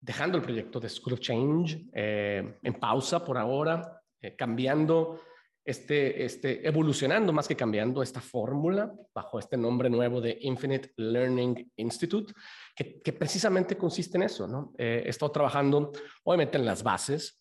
dejando 0.00 0.38
el 0.38 0.44
proyecto 0.44 0.80
de 0.80 0.88
School 0.88 1.14
of 1.14 1.20
Change 1.20 1.88
eh, 1.92 2.58
en 2.62 2.74
pausa 2.74 3.24
por 3.24 3.36
ahora, 3.36 3.98
eh, 4.20 4.34
cambiando, 4.34 5.20
este, 5.64 6.24
este, 6.24 6.66
evolucionando 6.66 7.32
más 7.32 7.46
que 7.46 7.54
cambiando 7.54 8.02
esta 8.02 8.20
fórmula 8.20 8.92
bajo 9.14 9.38
este 9.38 9.56
nombre 9.56 9.88
nuevo 9.88 10.20
de 10.20 10.36
Infinite 10.40 10.92
Learning 10.96 11.70
Institute, 11.76 12.32
que, 12.74 13.12
precisamente 13.12 13.76
consiste 13.76 14.16
en 14.16 14.24
eso, 14.24 14.48
¿no? 14.48 14.72
Eh, 14.76 15.02
he 15.06 15.08
estado 15.08 15.30
trabajando, 15.30 15.92
obviamente, 16.24 16.58
en 16.58 16.64
las 16.64 16.82
bases, 16.82 17.40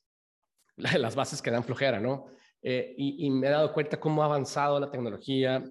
las 0.75 1.15
bases 1.15 1.41
que 1.41 1.49
dan 1.49 1.63
flojera, 1.63 1.99
¿no? 1.99 2.27
Eh, 2.61 2.93
y, 2.97 3.29
me 3.31 3.47
he 3.47 3.51
dado 3.51 3.73
cuenta 3.73 3.99
cómo 3.99 4.21
ha 4.21 4.25
avanzado 4.25 4.79
la 4.79 4.91
tecnología 4.91 5.63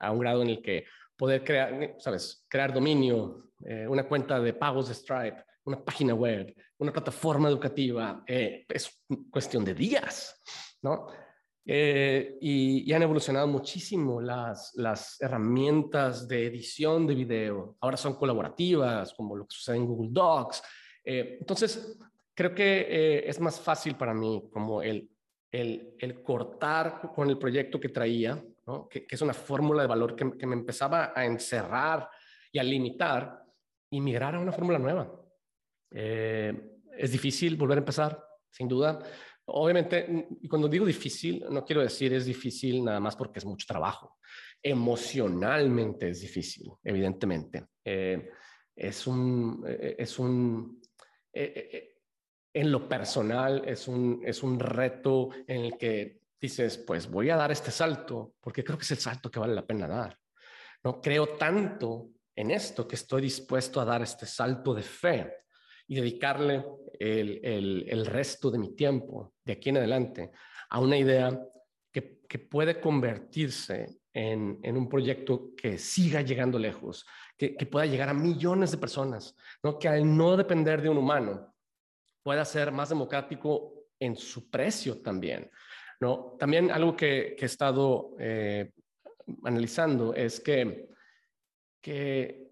a 0.00 0.10
un 0.10 0.18
grado 0.18 0.42
en 0.42 0.48
el 0.48 0.62
que 0.62 0.86
poder 1.16 1.44
crear, 1.44 1.96
sabes, 1.98 2.44
crear 2.48 2.72
dominio, 2.72 3.50
una 3.88 4.08
cuenta 4.08 4.40
de 4.40 4.54
pagos 4.54 4.88
de 4.88 4.94
Stripe, 4.94 5.44
una 5.68 5.84
página 5.84 6.14
web, 6.14 6.54
una 6.78 6.92
plataforma 6.92 7.48
educativa, 7.48 8.22
es 8.26 9.04
cuestión 9.30 9.64
de 9.64 9.74
días, 9.74 10.40
¿no? 10.82 11.06
Y, 11.64 12.90
y, 12.90 12.92
han 12.94 13.02
evolucionado 13.02 13.46
muchísimo 13.46 14.22
las, 14.22 14.72
las 14.76 15.20
herramientas 15.20 16.26
de 16.26 16.46
edición 16.46 17.06
de 17.06 17.14
video. 17.14 17.76
Ahora 17.80 17.98
son 17.98 18.14
colaborativas, 18.14 19.12
como 19.12 19.36
lo 19.36 19.46
que 19.46 19.54
sucede 19.54 19.76
en 19.76 19.86
Google 19.86 20.08
Docs. 20.10 20.62
entonces, 21.04 21.98
creo 22.34 22.54
que 22.54 23.22
es 23.26 23.38
más 23.38 23.60
fácil 23.60 23.96
para 23.96 24.14
mí 24.14 24.48
como 24.50 24.80
el 24.80 25.10
el, 25.50 26.22
cortar 26.22 27.12
con 27.14 27.28
el 27.28 27.38
proyecto 27.38 27.80
que 27.80 27.88
traía, 27.88 28.42
que, 28.90 29.06
es 29.08 29.22
una 29.22 29.34
fórmula 29.34 29.82
de 29.82 29.88
valor 29.88 30.14
que, 30.14 30.24
me 30.24 30.54
empezaba 30.54 31.12
a 31.14 31.24
encerrar 31.24 32.08
y 32.52 32.58
a 32.58 32.62
limitar 32.62 33.44
y 33.90 34.00
migrar 34.00 34.34
a 34.34 34.40
una 34.40 34.52
fórmula 34.52 34.78
nueva. 34.78 35.10
Eh, 35.90 36.52
es 36.96 37.12
difícil 37.12 37.56
volver 37.56 37.78
a 37.78 37.80
empezar, 37.80 38.22
sin 38.50 38.68
duda. 38.68 38.98
Obviamente, 39.46 40.28
cuando 40.48 40.68
digo 40.68 40.84
difícil, 40.84 41.44
no 41.50 41.64
quiero 41.64 41.82
decir 41.82 42.12
es 42.12 42.26
difícil 42.26 42.84
nada 42.84 43.00
más 43.00 43.16
porque 43.16 43.38
es 43.38 43.44
mucho 43.44 43.66
trabajo. 43.66 44.18
Emocionalmente 44.62 46.10
es 46.10 46.20
difícil, 46.20 46.70
evidentemente. 46.84 47.66
Eh, 47.84 48.30
es 48.76 49.06
un, 49.06 49.64
eh, 49.66 49.96
es 49.98 50.18
un, 50.18 50.80
en 51.32 52.72
lo 52.72 52.88
personal 52.88 53.62
es 53.66 53.88
un, 53.88 54.20
es 54.24 54.42
un 54.42 54.58
reto 54.58 55.30
en 55.46 55.64
el 55.64 55.78
que 55.78 56.22
dices, 56.40 56.78
pues 56.78 57.10
voy 57.10 57.30
a 57.30 57.36
dar 57.36 57.50
este 57.50 57.70
salto 57.70 58.34
porque 58.40 58.64
creo 58.64 58.78
que 58.78 58.84
es 58.84 58.90
el 58.92 58.98
salto 58.98 59.30
que 59.30 59.40
vale 59.40 59.54
la 59.54 59.66
pena 59.66 59.86
dar. 59.86 60.18
No 60.84 61.00
creo 61.00 61.36
tanto 61.36 62.10
en 62.34 62.50
esto 62.50 62.86
que 62.86 62.96
estoy 62.96 63.22
dispuesto 63.22 63.80
a 63.80 63.84
dar 63.84 64.02
este 64.02 64.26
salto 64.26 64.74
de 64.74 64.82
fe 64.82 65.32
y 65.88 65.96
dedicarle 65.96 66.64
el, 67.00 67.40
el, 67.42 67.86
el 67.88 68.06
resto 68.06 68.50
de 68.50 68.58
mi 68.58 68.76
tiempo 68.76 69.34
de 69.44 69.54
aquí 69.54 69.70
en 69.70 69.78
adelante 69.78 70.30
a 70.70 70.80
una 70.80 70.96
idea 70.96 71.36
que, 71.90 72.20
que 72.28 72.38
puede 72.38 72.80
convertirse 72.80 73.98
en, 74.12 74.76
un 74.76 74.88
proyecto 74.88 75.54
que 75.56 75.78
siga 75.78 76.22
llegando 76.22 76.58
lejos, 76.58 77.06
que, 77.36 77.54
pueda 77.70 77.86
llegar 77.86 78.08
a 78.08 78.14
millones 78.14 78.70
de 78.72 78.78
personas, 78.78 79.36
¿no? 79.62 79.78
que 79.78 79.88
al 79.88 80.16
no 80.16 80.36
depender 80.36 80.82
de 80.82 80.88
un 80.88 80.98
humano 80.98 81.54
pueda 82.22 82.44
ser 82.44 82.72
más 82.72 82.88
democrático 82.88 83.86
en 83.98 84.16
su 84.16 84.50
precio 84.50 85.00
también. 85.02 85.50
¿no? 86.00 86.36
También 86.38 86.70
algo 86.70 86.96
que, 86.96 87.36
he 87.38 87.44
estado 87.44 88.16
eh, 88.18 88.72
analizando 89.44 90.14
es 90.14 90.40
que, 90.40 90.88
que, 91.80 92.48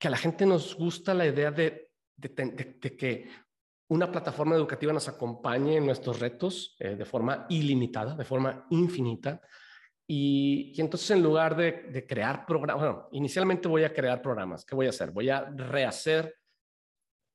a 0.00 0.10
la 0.10 0.18
gente 0.18 0.44
nos 0.46 0.76
gusta 0.76 1.14
la 1.14 1.26
idea 1.26 1.50
de, 1.50 1.85
de, 2.16 2.78
que 2.96 3.28
una 3.88 4.10
plataforma 4.10 4.56
educativa 4.56 4.92
nos 4.92 5.08
acompañe 5.08 5.76
en 5.76 5.86
nuestros 5.86 6.18
retos 6.18 6.76
eh, 6.78 6.96
de 6.96 7.04
forma 7.04 7.46
ilimitada, 7.48 8.14
de 8.14 8.24
forma 8.24 8.66
infinita. 8.70 9.40
Y, 10.08 10.80
entonces 10.80 11.10
en 11.10 11.22
lugar 11.22 11.56
de, 11.56 12.06
crear 12.06 12.46
programas, 12.46 12.84
bueno, 12.84 13.08
inicialmente 13.12 13.68
voy 13.68 13.84
a 13.84 13.92
crear 13.92 14.22
programas. 14.22 14.64
¿Qué 14.64 14.74
voy 14.74 14.86
a 14.86 14.90
hacer? 14.90 15.10
Voy 15.10 15.30
a 15.30 15.50
rehacer 15.50 16.36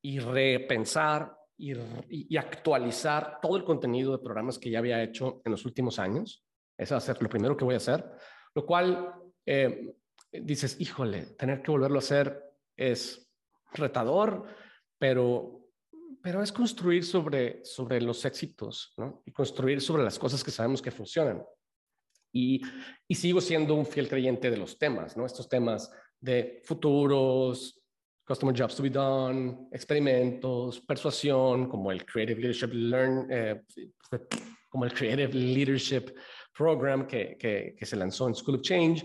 y 0.01 0.19
repensar 0.19 1.35
y, 1.57 2.35
actualizar 2.37 3.39
todo 3.41 3.55
el 3.55 3.63
contenido 3.63 4.11
de 4.11 4.23
programas 4.23 4.57
que 4.57 4.71
ya 4.71 4.79
había 4.79 5.03
hecho 5.03 5.41
en 5.45 5.51
los 5.51 5.65
últimos 5.65 5.99
años. 5.99 6.43
Eso 6.77 6.95
va 6.95 6.97
a 6.97 7.01
ser 7.01 7.21
lo 7.21 7.29
primero 7.29 7.55
que 7.55 7.65
voy 7.65 7.75
a 7.75 7.77
hacer. 7.77 8.03
Lo 8.55 8.65
cual 8.65 9.13
eh, 9.45 9.93
dices, 10.31 10.79
híjole, 10.79 11.27
tener 11.37 11.61
que 11.61 11.71
volverlo 11.71 11.97
a 11.97 11.99
hacer 11.99 12.41
es 12.75 13.31
retador, 13.73 14.47
pero, 15.01 15.67
pero 16.21 16.43
es 16.43 16.51
construir 16.51 17.03
sobre, 17.03 17.65
sobre 17.65 17.99
los 17.99 18.23
éxitos 18.23 18.93
¿no? 18.97 19.23
y 19.25 19.31
construir 19.31 19.81
sobre 19.81 20.03
las 20.03 20.19
cosas 20.19 20.43
que 20.43 20.51
sabemos 20.51 20.79
que 20.79 20.91
funcionan. 20.91 21.43
Y, 22.31 22.61
sigo 23.09 23.41
siendo 23.41 23.73
un 23.73 23.87
fiel 23.87 24.07
creyente 24.07 24.51
de 24.51 24.57
los 24.57 24.77
temas, 24.77 25.17
¿no? 25.17 25.25
Estos 25.25 25.49
temas 25.49 25.91
de 26.19 26.61
futuros, 26.63 27.81
customer 28.23 28.55
jobs 28.55 28.75
to 28.75 28.83
be 28.83 28.91
done, 28.91 29.67
experimentos, 29.71 30.79
persuasión, 30.81 31.67
como 31.67 31.91
el 31.91 32.05
Creative 32.05 32.39
Leadership 32.39 32.71
Learn, 32.71 33.27
eh, 33.31 33.63
como 34.69 34.85
el 34.85 34.93
Creative 34.93 35.33
Leadership 35.33 36.13
Program 36.55 37.07
que, 37.07 37.37
que, 37.75 37.85
se 37.85 37.95
lanzó 37.95 38.27
en 38.27 38.35
School 38.35 38.57
of 38.57 38.61
Change. 38.61 39.03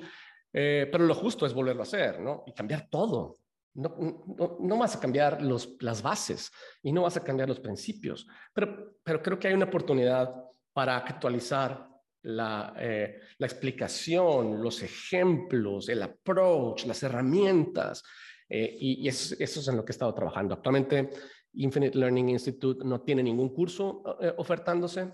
Eh, 0.53 0.89
pero 0.93 1.05
lo 1.05 1.15
justo 1.15 1.47
es 1.47 1.55
volverlo 1.55 1.83
a 1.83 1.85
hacer, 1.85 2.21
¿no? 2.21 2.45
Y 2.47 2.53
cambiar 2.53 2.87
todo. 2.91 3.39
No, 3.77 4.57
no, 4.59 4.79
vas 4.79 4.97
a 4.97 5.01
cambiar 5.01 5.43
las 5.43 6.03
bases 6.03 6.51
y 6.83 6.93
no 6.93 7.03
vas 7.03 7.19
a 7.19 7.23
cambiar 7.23 7.47
los 7.47 7.61
principios, 7.61 8.27
pero, 8.55 8.97
creo 9.05 9.39
que 9.39 9.49
hay 9.49 9.55
una 9.55 9.67
oportunidad 9.67 10.35
para 10.73 10.97
actualizar 10.97 11.87
la, 12.23 12.75
eh, 12.79 13.21
explicación, 13.39 14.63
los 14.63 14.83
ejemplos, 14.83 15.91
el 15.91 16.03
approach, 16.03 16.87
las 16.87 17.03
herramientas. 17.03 18.03
Eh, 18.49 18.77
y, 18.81 19.09
eso, 19.09 19.37
es 19.39 19.69
en 19.69 19.77
lo 19.77 19.85
que 19.85 19.93
he 19.93 19.95
estado 19.95 20.15
trabajando. 20.15 20.55
Actualmente, 20.55 21.11
Infinite 21.53 21.99
Learning 21.99 22.31
Institute 22.31 22.83
no 22.83 23.03
tiene 23.03 23.23
ningún 23.23 23.55
curso 23.55 24.03
eh, 24.21 24.33
ofertándose. 24.39 25.13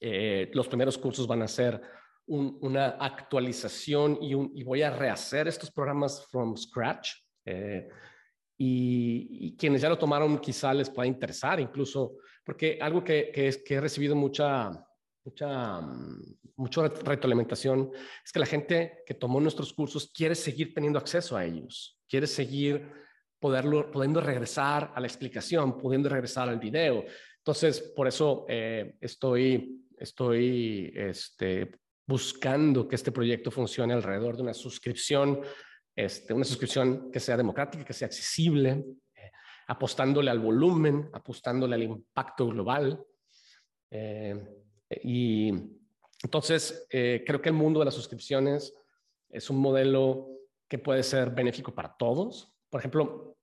los 0.00 0.68
primeros 0.68 0.98
cursos 0.98 1.26
van 1.26 1.42
a 1.42 1.48
ser 1.48 1.80
una 2.26 2.96
actualización 2.98 4.18
y, 4.22 4.32
y, 4.32 4.64
voy 4.64 4.82
a 4.82 4.90
rehacer 4.90 5.48
estos 5.48 5.70
programas 5.70 6.26
from 6.30 6.56
scratch. 6.56 7.23
Y, 8.56 9.56
quienes 9.56 9.82
ya 9.82 9.88
lo 9.88 9.98
tomaron 9.98 10.38
quizá 10.38 10.72
les 10.72 10.90
pueda 10.90 11.06
interesar, 11.06 11.60
incluso 11.60 12.16
porque 12.44 12.78
algo 12.80 13.02
que, 13.02 13.30
que, 13.32 13.48
es, 13.48 13.58
que 13.58 13.74
he 13.74 13.80
recibido 13.80 14.14
mucha, 14.14 14.70
mucha, 15.24 15.80
mucha 16.56 16.88
retroalimentación 16.88 17.90
es 18.24 18.32
que 18.32 18.38
la 18.38 18.46
gente 18.46 19.02
que 19.06 19.14
tomó 19.14 19.40
nuestros 19.40 19.72
cursos 19.72 20.10
quiere 20.14 20.34
seguir 20.34 20.72
teniendo 20.74 20.98
acceso 20.98 21.36
a 21.36 21.44
ellos, 21.44 21.98
quiere 22.08 22.26
seguir 22.26 22.90
poderlo, 23.40 23.90
pudiendo 23.90 24.20
regresar 24.20 24.92
a 24.94 25.00
la 25.00 25.06
explicación, 25.06 25.76
pudiendo 25.76 26.08
regresar 26.08 26.48
al 26.48 26.58
video. 26.58 27.04
Entonces, 27.38 27.80
por 27.94 28.08
eso 28.08 28.46
eh, 28.48 28.96
estoy, 29.00 29.84
estoy 29.98 30.92
este, 30.94 31.72
buscando 32.06 32.88
que 32.88 32.96
este 32.96 33.12
proyecto 33.12 33.50
funcione 33.50 33.92
alrededor 33.92 34.36
de 34.36 34.42
una 34.42 34.54
suscripción, 34.54 35.42
este, 35.94 36.34
una 36.34 36.44
suscripción 36.44 37.10
que 37.10 37.20
sea 37.20 37.36
democrática, 37.36 37.84
que 37.84 37.92
sea 37.92 38.06
accesible, 38.06 38.84
eh, 39.14 39.30
apostándole 39.68 40.30
al 40.30 40.40
volumen, 40.40 41.08
apostándole 41.12 41.74
al 41.74 41.82
impacto 41.82 42.48
global. 42.48 43.02
Eh, 43.90 44.36
y 45.02 45.52
entonces, 46.24 46.86
eh, 46.90 47.22
creo 47.26 47.40
que 47.40 47.50
el 47.50 47.54
mundo 47.54 47.80
de 47.80 47.84
las 47.84 47.94
suscripciones 47.94 48.74
es 49.28 49.50
un 49.50 49.58
modelo 49.58 50.28
que 50.66 50.78
puede 50.78 51.02
ser 51.02 51.30
benéfico 51.30 51.74
para 51.74 51.94
todos. 51.96 52.56
Por 52.70 52.80
ejemplo, 52.80 53.36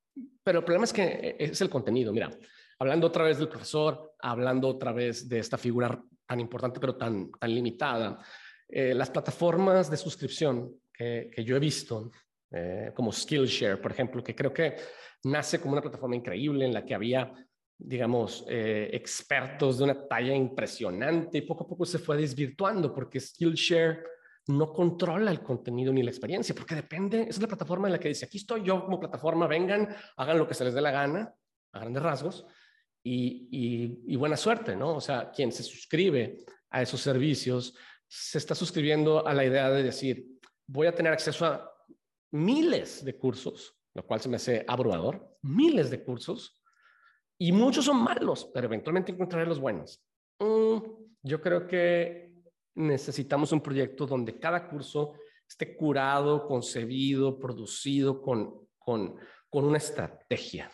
pero 0.44 0.60
el 0.60 0.66
problema 0.66 0.86
es 0.86 0.94
que 0.94 1.04
eh, 1.04 1.36
es 1.38 1.62
el 1.62 1.70
contenido. 1.70 2.12
Mira, 2.12 2.32
hablando 2.80 3.08
otra 3.08 3.24
vez 3.24 3.38
del 3.38 3.50
profesor, 3.50 4.16
hablando 4.20 4.68
otra 4.68 4.92
vez 4.92 5.30
de 5.30 5.38
esta 5.38 5.60
figura 5.60 6.04
tan 6.26 6.40
importante 6.40 6.80
pero 6.80 6.96
tan, 6.96 7.32
tan 7.32 7.54
limitada, 7.54 8.20
eh, 8.68 8.96
las 8.96 9.12
plataformas 9.12 9.92
de 9.92 9.98
suscripción 9.98 10.82
que, 10.92 11.30
que 11.32 11.44
yo 11.44 11.56
he 11.56 11.60
visto, 11.60 12.10
como 12.94 13.12
Skillshare, 13.12 13.78
por 13.78 13.92
ejemplo, 13.92 14.24
que 14.24 14.36
creo 14.36 14.54
que 14.54 14.76
nace 15.24 15.60
como 15.60 15.74
una 15.74 15.82
plataforma 15.82 16.16
increíble 16.16 16.66
en 16.66 16.74
la 16.74 16.86
que 16.86 16.94
había 16.94 17.34
digamos, 17.84 18.46
eh, 18.48 18.90
expertos 18.94 19.80
de 19.80 19.86
una 19.86 20.08
talla 20.08 20.36
impresionante 20.36 21.40
y 21.40 21.42
poco 21.42 21.64
a 21.64 21.68
poco 21.68 21.86
se 21.86 21.98
fue 21.98 22.18
desvirtuando 22.18 22.94
porque 22.94 23.20
Skillshare 23.20 24.04
no 24.48 24.72
controla 24.72 25.32
el 25.32 25.42
contenido 25.42 25.92
ni 25.92 26.04
la 26.04 26.12
experiencia, 26.12 26.54
porque 26.54 26.76
depende, 26.76 27.26
es 27.28 27.42
la 27.42 27.48
plataforma 27.48 27.88
en 27.88 27.94
la 27.94 28.00
que 28.00 28.10
dice, 28.10 28.26
aquí 28.26 28.38
estoy 28.38 28.64
yo 28.64 28.84
como 28.84 29.00
plataforma, 29.00 29.48
vengan, 29.48 29.96
hagan 30.18 30.38
lo 30.38 30.48
que 30.48 30.54
se 30.54 30.64
les 30.64 30.74
dé 30.74 30.82
la 30.82 30.92
gana, 30.92 31.34
a 31.74 31.80
grandes 31.80 32.04
rasgos, 32.04 32.46
y, 33.04 34.00
y 34.06 34.16
buena 34.16 34.38
suerte, 34.38 34.76
¿no? 34.76 34.96
O 34.96 35.02
sea, 35.02 35.32
quien 35.32 35.52
se 35.52 35.64
suscribe 35.64 36.38
a 36.70 36.84
esos 36.84 37.02
servicios 37.02 37.76
se 38.08 38.38
está 38.38 38.54
suscribiendo 38.54 39.26
a 39.26 39.34
la 39.34 39.44
idea 39.44 39.72
de 39.72 39.82
decir, 39.82 40.28
voy 40.68 40.86
a 40.86 40.94
tener 40.94 41.14
acceso 41.14 41.46
a 41.46 41.72
miles 42.32 43.04
de 43.04 43.18
cursos, 43.18 43.78
lo 43.94 44.06
cual 44.06 44.22
se 44.22 44.30
me 44.30 44.38
hace 44.38 44.66
abrumador, 44.68 45.38
miles 45.42 45.90
de 45.90 46.04
cursos, 46.04 46.62
y 47.38 47.52
muchos 47.52 47.86
son 47.86 48.04
malos, 48.04 48.50
pero 48.54 48.68
eventualmente 48.68 49.12
encontraré 49.12 49.46
los 49.46 49.60
buenos. 49.60 50.04
Mm, 50.40 50.78
yo 51.24 51.42
creo 51.42 51.68
que 51.68 52.34
necesitamos 52.76 53.52
un 53.52 53.62
proyecto 53.62 54.06
donde 54.06 54.40
cada 54.40 54.70
curso 54.70 55.14
esté 55.48 55.76
curado, 55.76 56.48
concebido, 56.48 57.38
producido 57.38 58.22
con, 58.22 58.68
con, 58.78 59.16
con 59.50 59.66
una 59.66 59.78
estrategia, 59.78 60.72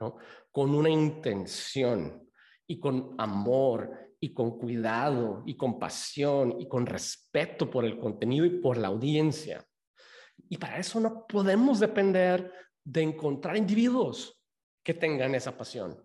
¿no? 0.00 0.16
con 0.50 0.74
una 0.74 0.90
intención 0.90 2.28
y 2.66 2.80
con 2.80 3.14
amor 3.18 4.14
y 4.18 4.32
con 4.32 4.58
cuidado 4.58 5.42
y 5.46 5.56
con 5.56 5.78
pasión 5.78 6.60
y 6.60 6.66
con 6.66 6.86
respeto 6.86 7.70
por 7.70 7.84
el 7.84 7.98
contenido 7.98 8.44
y 8.46 8.60
por 8.60 8.78
la 8.78 8.88
audiencia. 8.88 9.64
Y 10.48 10.58
para 10.58 10.78
eso 10.78 11.00
no 11.00 11.26
podemos 11.26 11.80
depender 11.80 12.52
de 12.84 13.02
encontrar 13.02 13.56
individuos 13.56 14.40
que 14.82 14.94
tengan 14.94 15.34
esa 15.34 15.56
pasión. 15.56 16.00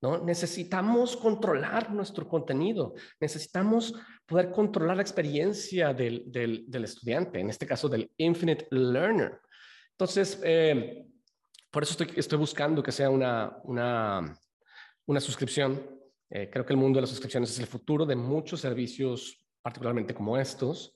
¿no? 0.00 0.22
Necesitamos 0.24 1.16
controlar 1.16 1.90
nuestro 1.92 2.28
contenido, 2.28 2.94
necesitamos 3.20 3.94
poder 4.26 4.50
controlar 4.50 4.96
la 4.96 5.02
experiencia 5.02 5.92
del, 5.92 6.24
del, 6.26 6.84
estudiante, 6.84 7.40
en 7.40 7.50
este 7.50 7.66
caso 7.66 7.88
del 7.88 8.10
infinite 8.18 8.66
learner. 8.70 9.40
Entonces, 9.92 10.40
eh, 10.42 11.06
por 11.70 11.82
eso 11.82 12.02
estoy, 12.16 12.38
buscando 12.38 12.82
que 12.82 12.92
sea 12.92 13.10
una, 13.10 13.58
una, 13.64 14.38
una 15.06 15.20
suscripción. 15.20 15.84
Eh, 16.30 16.48
creo 16.50 16.64
que 16.64 16.72
el 16.72 16.78
mundo 16.78 16.98
de 16.98 17.02
las 17.02 17.10
suscripciones 17.10 17.50
es 17.50 17.58
el 17.58 17.66
futuro 17.66 18.06
de 18.06 18.16
muchos 18.16 18.60
servicios, 18.60 19.46
particularmente 19.62 20.14
como 20.14 20.38
estos. 20.38 20.94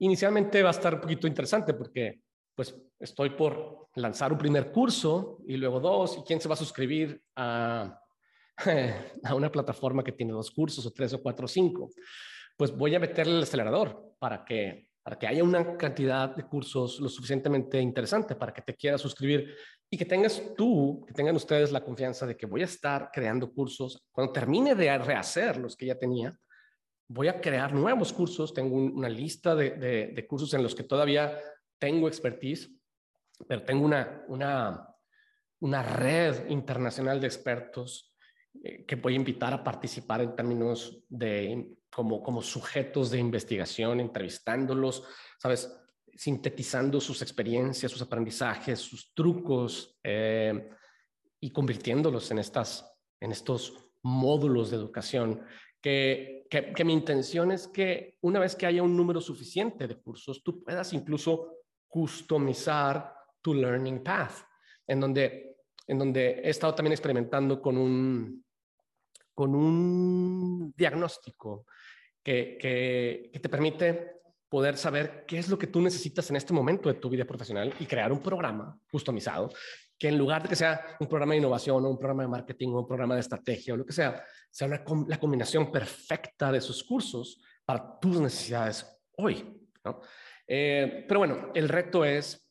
Inicialmente 0.00 0.62
va 0.62 0.70
a 0.70 0.72
estar 0.72 0.94
un 0.94 1.00
poquito 1.00 1.26
interesante 1.26 1.74
porque 1.74 2.20
pues 2.54 2.74
estoy 2.98 3.30
por 3.30 3.88
lanzar 3.94 4.32
un 4.32 4.38
primer 4.38 4.72
curso 4.72 5.38
y 5.46 5.56
luego 5.56 5.80
dos, 5.80 6.18
y 6.18 6.22
quién 6.22 6.40
se 6.40 6.48
va 6.48 6.54
a 6.54 6.58
suscribir 6.58 7.22
a, 7.36 8.00
a 9.24 9.34
una 9.34 9.50
plataforma 9.50 10.02
que 10.02 10.12
tiene 10.12 10.32
dos 10.32 10.50
cursos 10.50 10.84
o 10.84 10.90
tres 10.90 11.12
o 11.12 11.22
cuatro 11.22 11.44
o 11.44 11.48
cinco, 11.48 11.90
pues 12.56 12.76
voy 12.76 12.94
a 12.94 13.00
meterle 13.00 13.36
el 13.36 13.42
acelerador 13.42 14.14
para 14.18 14.44
que, 14.44 14.88
para 15.02 15.16
que 15.16 15.26
haya 15.28 15.44
una 15.44 15.76
cantidad 15.76 16.34
de 16.34 16.42
cursos 16.44 16.98
lo 16.98 17.08
suficientemente 17.08 17.80
interesante 17.80 18.34
para 18.34 18.52
que 18.52 18.62
te 18.62 18.74
quieras 18.74 19.00
suscribir 19.00 19.54
y 19.88 19.96
que 19.96 20.04
tengas 20.04 20.42
tú, 20.56 21.04
que 21.06 21.14
tengan 21.14 21.36
ustedes 21.36 21.72
la 21.72 21.84
confianza 21.84 22.26
de 22.26 22.36
que 22.36 22.46
voy 22.46 22.62
a 22.62 22.66
estar 22.66 23.10
creando 23.12 23.52
cursos. 23.52 24.04
Cuando 24.12 24.32
termine 24.32 24.74
de 24.74 24.98
rehacer 24.98 25.56
los 25.56 25.76
que 25.76 25.86
ya 25.86 25.98
tenía, 25.98 26.36
voy 27.08 27.28
a 27.28 27.40
crear 27.40 27.72
nuevos 27.72 28.12
cursos. 28.12 28.54
Tengo 28.54 28.76
una 28.76 29.08
lista 29.08 29.54
de, 29.54 29.70
de, 29.70 30.06
de 30.08 30.26
cursos 30.26 30.52
en 30.54 30.62
los 30.62 30.74
que 30.74 30.84
todavía 30.84 31.38
tengo 31.78 32.06
expertise, 32.06 32.70
pero 33.46 33.62
tengo 33.62 33.84
una, 33.84 34.24
una, 34.28 34.88
una 35.60 35.82
red 35.82 36.48
internacional 36.50 37.20
de 37.20 37.26
expertos 37.26 38.14
eh, 38.62 38.84
que 38.84 38.96
voy 38.96 39.14
a 39.14 39.16
invitar 39.16 39.52
a 39.52 39.64
participar 39.64 40.20
en 40.20 40.34
términos 40.34 41.04
de 41.08 41.76
como, 41.90 42.22
como 42.22 42.42
sujetos 42.42 43.10
de 43.10 43.18
investigación, 43.18 44.00
entrevistándolos, 44.00 45.04
¿sabes? 45.38 45.74
Sintetizando 46.14 47.00
sus 47.00 47.22
experiencias, 47.22 47.90
sus 47.90 48.02
aprendizajes, 48.02 48.80
sus 48.80 49.14
trucos 49.14 49.98
eh, 50.02 50.68
y 51.40 51.50
convirtiéndolos 51.50 52.30
en, 52.30 52.40
estas, 52.40 52.92
en 53.20 53.32
estos 53.32 53.72
módulos 54.02 54.70
de 54.70 54.76
educación 54.76 55.42
que, 55.80 56.37
que, 56.50 56.72
que, 56.72 56.84
mi 56.84 56.92
intención 56.92 57.52
es 57.52 57.68
que 57.68 58.16
una 58.22 58.40
vez 58.40 58.56
que 58.56 58.66
haya 58.66 58.82
un 58.82 58.96
número 58.96 59.20
suficiente 59.20 59.86
de 59.86 60.00
cursos, 60.00 60.42
tú 60.42 60.62
puedas 60.62 60.92
incluso 60.92 61.58
customizar 61.88 63.14
tu 63.40 63.54
learning 63.54 64.02
path, 64.02 64.44
en 64.86 65.00
donde, 65.00 65.56
en 65.86 65.98
donde 65.98 66.40
he 66.44 66.50
estado 66.50 66.74
también 66.74 66.92
experimentando 66.92 67.60
con 67.60 67.76
un, 67.76 68.44
con 69.34 69.54
un 69.54 70.72
diagnóstico 70.76 71.66
que, 72.22 72.58
que, 72.60 73.30
que 73.32 73.40
te 73.40 73.48
permite 73.48 74.18
poder 74.48 74.76
saber 74.76 75.24
qué 75.26 75.38
es 75.38 75.48
lo 75.48 75.58
que 75.58 75.66
tú 75.66 75.80
necesitas 75.80 76.28
en 76.30 76.36
este 76.36 76.52
momento 76.52 76.88
de 76.88 76.98
tu 76.98 77.10
vida 77.10 77.24
profesional 77.24 77.74
y 77.78 77.86
crear 77.86 78.12
un 78.12 78.20
programa 78.20 78.78
customizado 78.90 79.50
que 79.98 80.08
en 80.08 80.16
lugar 80.16 80.42
de 80.42 80.48
que 80.48 80.56
sea 80.56 80.96
un 81.00 81.08
programa 81.08 81.32
de 81.32 81.38
innovación 81.38 81.84
o 81.84 81.90
un 81.90 81.98
programa 81.98 82.22
de 82.22 82.28
marketing 82.28 82.68
o 82.68 82.80
un 82.80 82.86
programa 82.86 83.14
de 83.14 83.20
estrategia 83.20 83.74
o 83.74 83.76
lo 83.76 83.84
que 83.84 83.92
sea, 83.92 84.22
sea 84.50 84.68
una, 84.68 84.84
la 85.08 85.18
combinación 85.18 85.72
perfecta 85.72 86.52
de 86.52 86.58
esos 86.58 86.84
cursos 86.84 87.42
para 87.64 87.98
tus 87.98 88.20
necesidades 88.20 88.86
hoy. 89.16 89.60
¿no? 89.84 90.00
Eh, 90.46 91.04
pero 91.08 91.20
bueno, 91.20 91.50
el 91.54 91.68
reto 91.68 92.04
es 92.04 92.48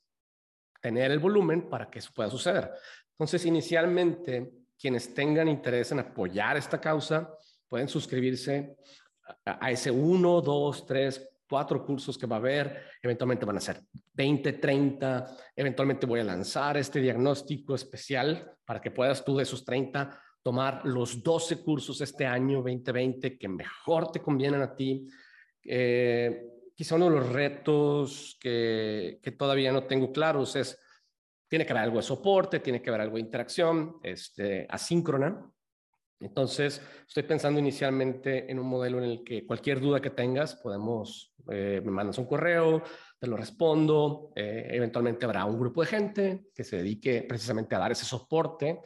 tener 0.81 1.11
el 1.11 1.19
volumen 1.19 1.69
para 1.69 1.89
que 1.89 1.99
eso 1.99 2.11
pueda 2.13 2.29
suceder. 2.29 2.71
Entonces, 3.11 3.45
inicialmente, 3.45 4.51
quienes 4.77 5.13
tengan 5.13 5.47
interés 5.47 5.91
en 5.91 5.99
apoyar 5.99 6.57
esta 6.57 6.79
causa 6.79 7.33
pueden 7.67 7.87
suscribirse 7.87 8.77
a, 9.45 9.65
a 9.65 9.71
ese 9.71 9.89
uno, 9.89 10.41
dos, 10.41 10.85
tres, 10.85 11.27
cuatro 11.47 11.85
cursos 11.85 12.17
que 12.17 12.25
va 12.25 12.37
a 12.37 12.39
haber, 12.39 12.83
eventualmente 13.01 13.45
van 13.45 13.57
a 13.57 13.61
ser 13.61 13.81
20, 14.13 14.53
30, 14.53 15.37
eventualmente 15.55 16.05
voy 16.05 16.19
a 16.19 16.25
lanzar 16.25 16.77
este 16.77 16.99
diagnóstico 16.99 17.75
especial 17.75 18.53
para 18.65 18.81
que 18.81 18.91
puedas 18.91 19.23
tú 19.23 19.37
de 19.37 19.43
esos 19.43 19.63
30 19.63 20.21
tomar 20.43 20.85
los 20.85 21.21
12 21.23 21.61
cursos 21.63 21.99
este 22.01 22.25
año 22.25 22.57
2020 22.57 23.37
que 23.37 23.47
mejor 23.47 24.11
te 24.11 24.21
convienen 24.21 24.61
a 24.61 24.75
ti. 24.75 25.07
Eh, 25.63 26.41
quizá 26.73 26.95
uno 26.95 27.09
de 27.09 27.17
los 27.17 27.29
retos 27.29 28.37
que, 28.39 29.19
que, 29.21 29.31
todavía 29.31 29.71
no 29.71 29.83
tengo 29.83 30.11
claros 30.11 30.55
es, 30.55 30.79
tiene 31.49 31.65
que 31.65 31.73
haber 31.73 31.83
algo 31.83 31.97
de 31.97 32.03
soporte, 32.03 32.59
tiene 32.59 32.81
que 32.81 32.89
haber 32.89 33.01
algo 33.01 33.15
de 33.15 33.21
interacción 33.21 33.97
este, 34.03 34.65
asíncrona. 34.69 35.51
Entonces, 36.19 36.81
estoy 37.07 37.23
pensando 37.23 37.59
inicialmente 37.59 38.49
en 38.49 38.59
un 38.59 38.67
modelo 38.67 38.97
en 38.97 39.03
el 39.03 39.23
que 39.23 39.45
cualquier 39.45 39.79
duda 39.79 40.01
que 40.01 40.09
tengas, 40.09 40.55
podemos, 40.55 41.33
eh, 41.51 41.81
me 41.83 41.91
mandas 41.91 42.17
un 42.17 42.25
correo, 42.25 42.83
te 43.19 43.27
lo 43.27 43.35
respondo, 43.35 44.31
eh, 44.35 44.67
eventualmente 44.71 45.25
habrá 45.25 45.45
un 45.45 45.59
grupo 45.59 45.81
de 45.81 45.87
gente 45.87 46.45
que 46.53 46.63
se 46.63 46.77
dedique 46.77 47.23
precisamente 47.23 47.75
a 47.75 47.79
dar 47.79 47.91
ese 47.91 48.05
soporte. 48.05 48.81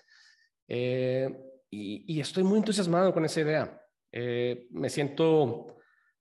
Eh, 0.67 1.29
y, 1.69 2.15
y, 2.15 2.19
estoy 2.19 2.43
muy 2.43 2.59
entusiasmado 2.59 3.13
con 3.13 3.25
esa 3.25 3.41
idea. 3.41 3.81
Eh, 4.11 4.67
me, 4.71 4.89
siento, 4.89 5.77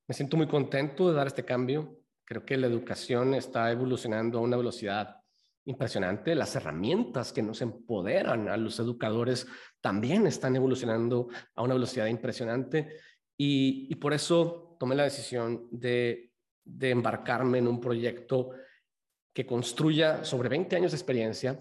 me 0.07 0.15
siento 0.15 0.37
muy 0.37 0.47
contento 0.47 1.09
de 1.09 1.17
dar 1.17 1.27
este 1.27 1.45
cambio. 1.45 1.99
Creo 2.25 2.45
que 2.45 2.57
la 2.57 2.67
educación 2.67 3.35
está 3.35 3.71
evolucionando 3.71 4.39
a 4.39 4.43
una 4.43 4.57
velocidad 4.57 5.17
impresionante. 5.65 6.35
Las 6.35 6.55
herramientas 6.57 7.33
que 7.33 7.43
nos 7.43 7.63
empoderan 7.63 8.49
a 8.49 8.57
los 8.57 8.79
educadores 8.79 9.47
también 9.81 10.27
están 10.27 10.57
evolucionando 10.57 11.29
a 11.55 11.63
una 11.63 11.75
velocidad 11.75 12.07
impresionante 12.07 12.89
y, 13.37 13.89
y 13.91 13.95
por 13.97 14.13
eso 14.13 14.77
tomé 14.79 14.95
la 14.95 15.05
decisión 15.05 15.69
de, 15.71 16.30
de, 16.79 16.91
embarcarme 16.91 17.59
en 17.59 17.69
un 17.69 17.81
proyecto 17.81 18.51
que 19.33 19.47
construya 19.47 20.25
sobre 20.25 20.49
20 20.49 20.77
años 20.77 20.93
de 20.93 20.97
experiencia 20.97 21.59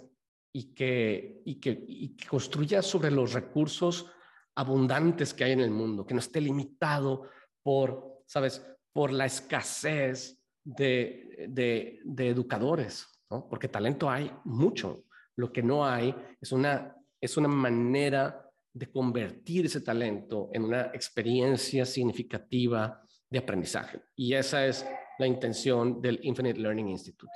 y 0.54 0.74
que, 0.74 1.42
y 1.46 1.56
que, 1.60 1.84
y 1.88 2.16
que 2.16 2.28
construya 2.28 2.82
sobre 2.82 3.12
los 3.12 3.34
recursos 3.34 4.08
abundantes 4.56 5.34
que 5.34 5.44
hay 5.44 5.52
en 5.52 5.62
el 5.62 5.72
mundo, 5.72 6.06
que 6.06 6.14
no 6.14 6.20
esté 6.20 6.42
limitado 6.42 7.30
por, 7.64 8.24
¿sabes?, 8.26 8.66
por 8.92 9.12
la 9.12 9.26
escasez 9.26 10.44
de, 10.64 11.48
de, 11.50 12.00
de 12.04 12.30
educadores, 12.30 13.08
¿no? 13.30 13.48
Porque 13.48 13.68
talento 13.68 14.10
hay 14.10 14.32
mucho. 14.46 15.06
Lo 15.36 15.54
que 15.54 15.62
no 15.62 15.86
hay 15.86 16.14
es 16.42 16.52
una, 16.52 16.96
es 17.22 17.38
una 17.38 17.48
manera 17.48 18.50
de 18.74 18.92
convertir 18.92 19.66
ese 19.66 19.82
talento 19.82 20.50
en 20.54 20.64
una 20.64 20.88
experiencia 20.94 21.86
significativa 21.86 23.02
de 23.30 23.40
aprendizaje. 23.40 24.00
Y 24.16 24.34
esa 24.34 24.66
es 24.66 24.86
la 25.18 25.28
intención 25.28 26.02
del 26.02 26.20
Infinite 26.24 26.60
Learning 26.60 26.90
Institute. 26.90 27.32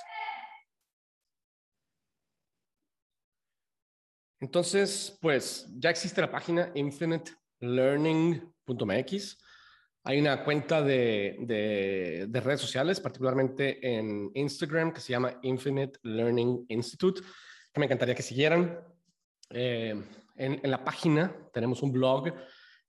Entonces, 4.39 5.17
pues 5.21 5.67
ya 5.77 5.89
existe 5.89 6.21
la 6.21 6.31
página 6.31 6.71
infinitelearning.mx. 6.75 9.37
Hay 10.05 10.19
una 10.19 10.43
cuenta 10.43 10.81
de, 10.81 11.37
de, 11.39 12.25
de, 12.27 12.41
redes 12.41 12.59
sociales, 12.59 12.99
particularmente 12.99 13.97
en 13.97 14.31
Instagram, 14.33 14.91
que 14.91 14.99
se 14.99 15.13
llama 15.13 15.39
Infinite 15.43 15.97
Learning 16.03 16.65
Institute, 16.67 17.21
que 17.73 17.79
me 17.79 17.85
encantaría 17.85 18.15
que 18.15 18.21
siguieran. 18.21 18.81
Eh, 19.49 19.95
en, 20.35 20.59
la 20.63 20.83
página 20.83 21.35
tenemos 21.53 21.83
un 21.83 21.91
blog 21.91 22.33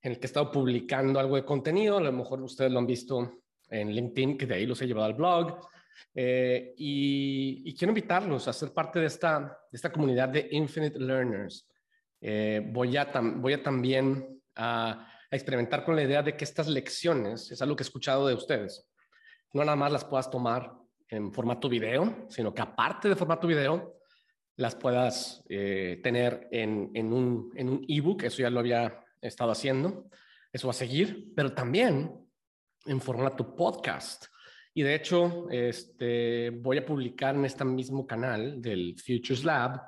en 0.05 0.13
el 0.13 0.19
que 0.19 0.27
he 0.27 0.29
estado 0.29 0.51
publicando 0.53 1.19
algo 1.19 1.37
de 1.37 1.47
contenido. 1.47 1.97
A 1.97 2.03
lo 2.03 2.13
mejor 2.13 2.43
ustedes 2.43 2.71
lo 2.71 2.79
han 2.79 2.87
visto 2.87 3.41
en 3.71 3.91
LinkedIn, 3.91 4.37
que 4.37 4.45
de 4.45 4.55
ahí 4.57 4.67
los 4.67 4.81
he 4.83 4.87
llevado 4.87 5.07
al 5.07 5.15
blog. 5.15 5.67
Eh, 6.15 6.75
y, 6.77 7.75
quiero 7.75 7.93
invitarlos 7.93 8.47
a 8.47 8.53
ser 8.53 8.73
parte 8.75 9.01
de 9.01 9.07
esta, 9.07 9.59
comunidad 9.91 10.29
de 10.29 10.47
Infinite 10.51 10.99
Learners. 10.99 11.67
Eh, 12.21 12.63
voy, 12.71 12.99
a 12.99 13.11
también 13.63 14.43
a 14.57 15.11
experimentar 15.31 15.85
con 15.85 15.97
la 15.97 16.03
idea 16.03 16.23
de 16.23 16.37
que 16.37 16.45
estas 16.45 16.69
lecciones, 16.69 17.51
es 17.51 17.63
algo 17.63 17.75
que 17.75 17.83
he 17.83 17.87
escuchado 17.87 18.29
de 18.29 18.35
ustedes, 18.35 18.87
no 19.55 19.65
nada 19.65 19.77
más 19.77 19.91
las 19.91 20.05
puedas 20.05 20.31
tomar 20.31 20.71
en 21.09 21.33
formato 21.33 21.67
video, 21.67 22.27
sino 22.29 22.53
que 22.53 22.61
aparte 22.61 23.09
de 23.09 23.17
formato 23.17 23.47
video, 23.47 23.95
las 24.57 24.77
puedas 24.77 25.43
eh, 25.49 25.99
tener 26.03 26.47
en, 26.53 26.91
en 26.95 27.13
un 27.13 27.53
en 27.57 27.71
un 27.71 27.85
ebook, 27.89 28.25
eso 28.25 28.43
ya 28.43 28.51
lo 28.51 28.61
había 28.61 29.04
estado 29.25 29.51
haciendo, 29.51 30.09
eso 30.53 30.69
va 30.69 30.71
a 30.71 30.75
seguir, 30.75 31.33
pero 31.35 31.53
también 31.53 32.13
en 32.87 33.01
formato 33.01 33.57
podcast. 33.57 34.27
Y 34.73 34.83
de 34.83 34.95
hecho, 34.95 35.49
este, 35.51 36.51
voy 36.51 36.79
a 36.79 36.87
publicar 36.87 37.35
en 37.35 37.45
este 37.45 37.65
mismo 37.65 38.07
canal 38.07 38.61
del 38.61 38.97
Futures 38.99 39.45
Lab, 39.45 39.81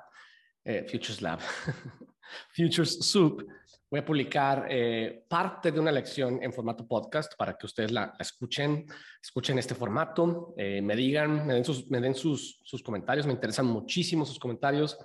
eh, 0.63 0.85
Futures 0.89 1.21
Lab, 1.21 1.39
Futures 2.55 2.99
Soup, 3.05 3.45
voy 3.89 3.99
a 3.99 4.05
publicar 4.05 4.67
eh, 4.69 5.25
parte 5.27 5.71
de 5.71 5.79
una 5.79 5.91
lección 5.91 6.41
en 6.41 6.51
formato 6.53 6.87
podcast 6.87 7.33
para 7.37 7.57
que 7.57 7.65
ustedes 7.65 7.91
la, 7.91 8.13
escuchen, 8.19 8.85
escuchen 9.21 9.59
este 9.59 9.75
formato, 9.75 10.53
eh, 10.57 10.81
me 10.81 10.95
digan, 10.95 11.45
me 11.45 11.53
den, 11.53 11.65
sus, 11.65 11.89
me 11.89 11.99
den 11.99 12.15
sus, 12.15 12.59
sus, 12.63 12.81
comentarios, 12.81 13.25
me 13.25 13.33
interesan 13.33 13.65
muchísimo 13.65 14.25
sus 14.25 14.39
comentarios. 14.39 14.97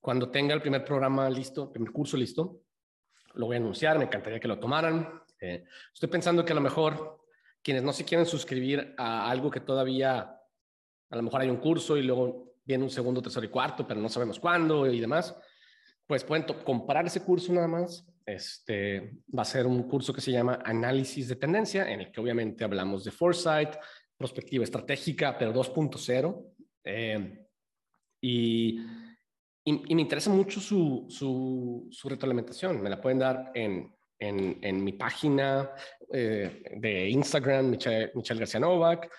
Cuando 0.00 0.30
tenga 0.30 0.54
el 0.54 0.62
primer 0.62 0.84
programa 0.84 1.28
listo, 1.28 1.64
el 1.64 1.70
primer 1.70 1.90
curso 1.90 2.16
listo, 2.16 2.62
lo 3.34 3.46
voy 3.46 3.56
a 3.56 3.58
anunciar, 3.58 3.98
me 3.98 4.04
encantaría 4.04 4.40
que 4.40 4.48
lo 4.48 4.58
tomaran. 4.58 5.22
Eh, 5.40 5.64
estoy 5.92 6.08
pensando 6.08 6.44
que 6.44 6.52
a 6.52 6.56
lo 6.56 6.60
mejor 6.60 7.24
quienes 7.62 7.82
no 7.82 7.92
se 7.92 8.04
quieren 8.04 8.26
suscribir 8.26 8.94
a 8.96 9.30
algo 9.30 9.50
que 9.50 9.60
todavía, 9.60 10.18
a 11.10 11.16
lo 11.16 11.22
mejor 11.22 11.40
hay 11.40 11.50
un 11.50 11.58
curso 11.58 11.96
y 11.96 12.02
luego 12.02 12.54
viene 12.64 12.84
un 12.84 12.90
segundo, 12.90 13.22
tercero 13.22 13.46
y 13.46 13.50
cuarto, 13.50 13.86
pero 13.86 14.00
no 14.00 14.08
sabemos 14.08 14.38
cuándo 14.38 14.86
y 14.86 15.00
demás 15.00 15.34
pues 16.08 16.24
pueden 16.24 16.44
comprar 16.64 17.06
ese 17.06 17.22
curso 17.22 17.52
nada 17.52 17.68
más. 17.68 18.04
Este 18.24 19.12
va 19.36 19.42
a 19.42 19.44
ser 19.44 19.66
un 19.66 19.82
curso 19.84 20.12
que 20.12 20.22
se 20.22 20.32
llama 20.32 20.58
Análisis 20.64 21.28
de 21.28 21.36
Tendencia, 21.36 21.88
en 21.88 22.00
el 22.00 22.10
que 22.10 22.20
obviamente 22.20 22.64
hablamos 22.64 23.04
de 23.04 23.10
foresight, 23.10 23.74
perspectiva 24.16 24.64
estratégica, 24.64 25.36
pero 25.38 25.52
2.0. 25.52 26.54
Eh, 26.84 27.46
y, 28.22 28.80
y, 29.68 29.94
me 29.94 30.02
interesa 30.02 30.30
mucho 30.30 30.60
su, 30.60 31.06
su, 31.08 31.88
su, 31.90 32.08
retroalimentación. 32.08 32.80
Me 32.80 32.88
la 32.88 33.00
pueden 33.00 33.18
dar 33.18 33.50
en, 33.54 33.94
en, 34.18 34.58
en 34.62 34.82
mi 34.82 34.92
página 34.92 35.70
eh, 36.12 36.62
de 36.76 37.10
Instagram, 37.10 37.70
Michelle, 37.70 38.10
Michelle 38.14 38.40
García 38.40 38.60
Novak, 38.60 39.10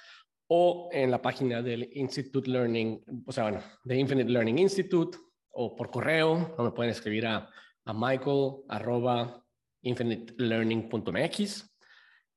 o 0.47 0.89
en 0.91 1.11
la 1.11 1.21
página 1.21 1.61
del 1.61 1.89
Institute 1.93 2.49
Learning, 2.49 3.03
o 3.25 3.31
sea, 3.31 3.43
bueno, 3.43 3.61
de 3.83 3.97
Infinite 3.97 4.29
Learning 4.29 4.57
Institute 4.57 5.17
o 5.51 5.75
por 5.75 5.91
correo, 5.91 6.55
o 6.57 6.63
me 6.63 6.71
pueden 6.71 6.91
escribir 6.91 7.27
a, 7.27 7.47
a 7.85 7.93
michael 7.93 8.63
arroba 8.67 9.45
infinitelearning.mx 9.83 11.77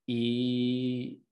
y, 0.06 1.24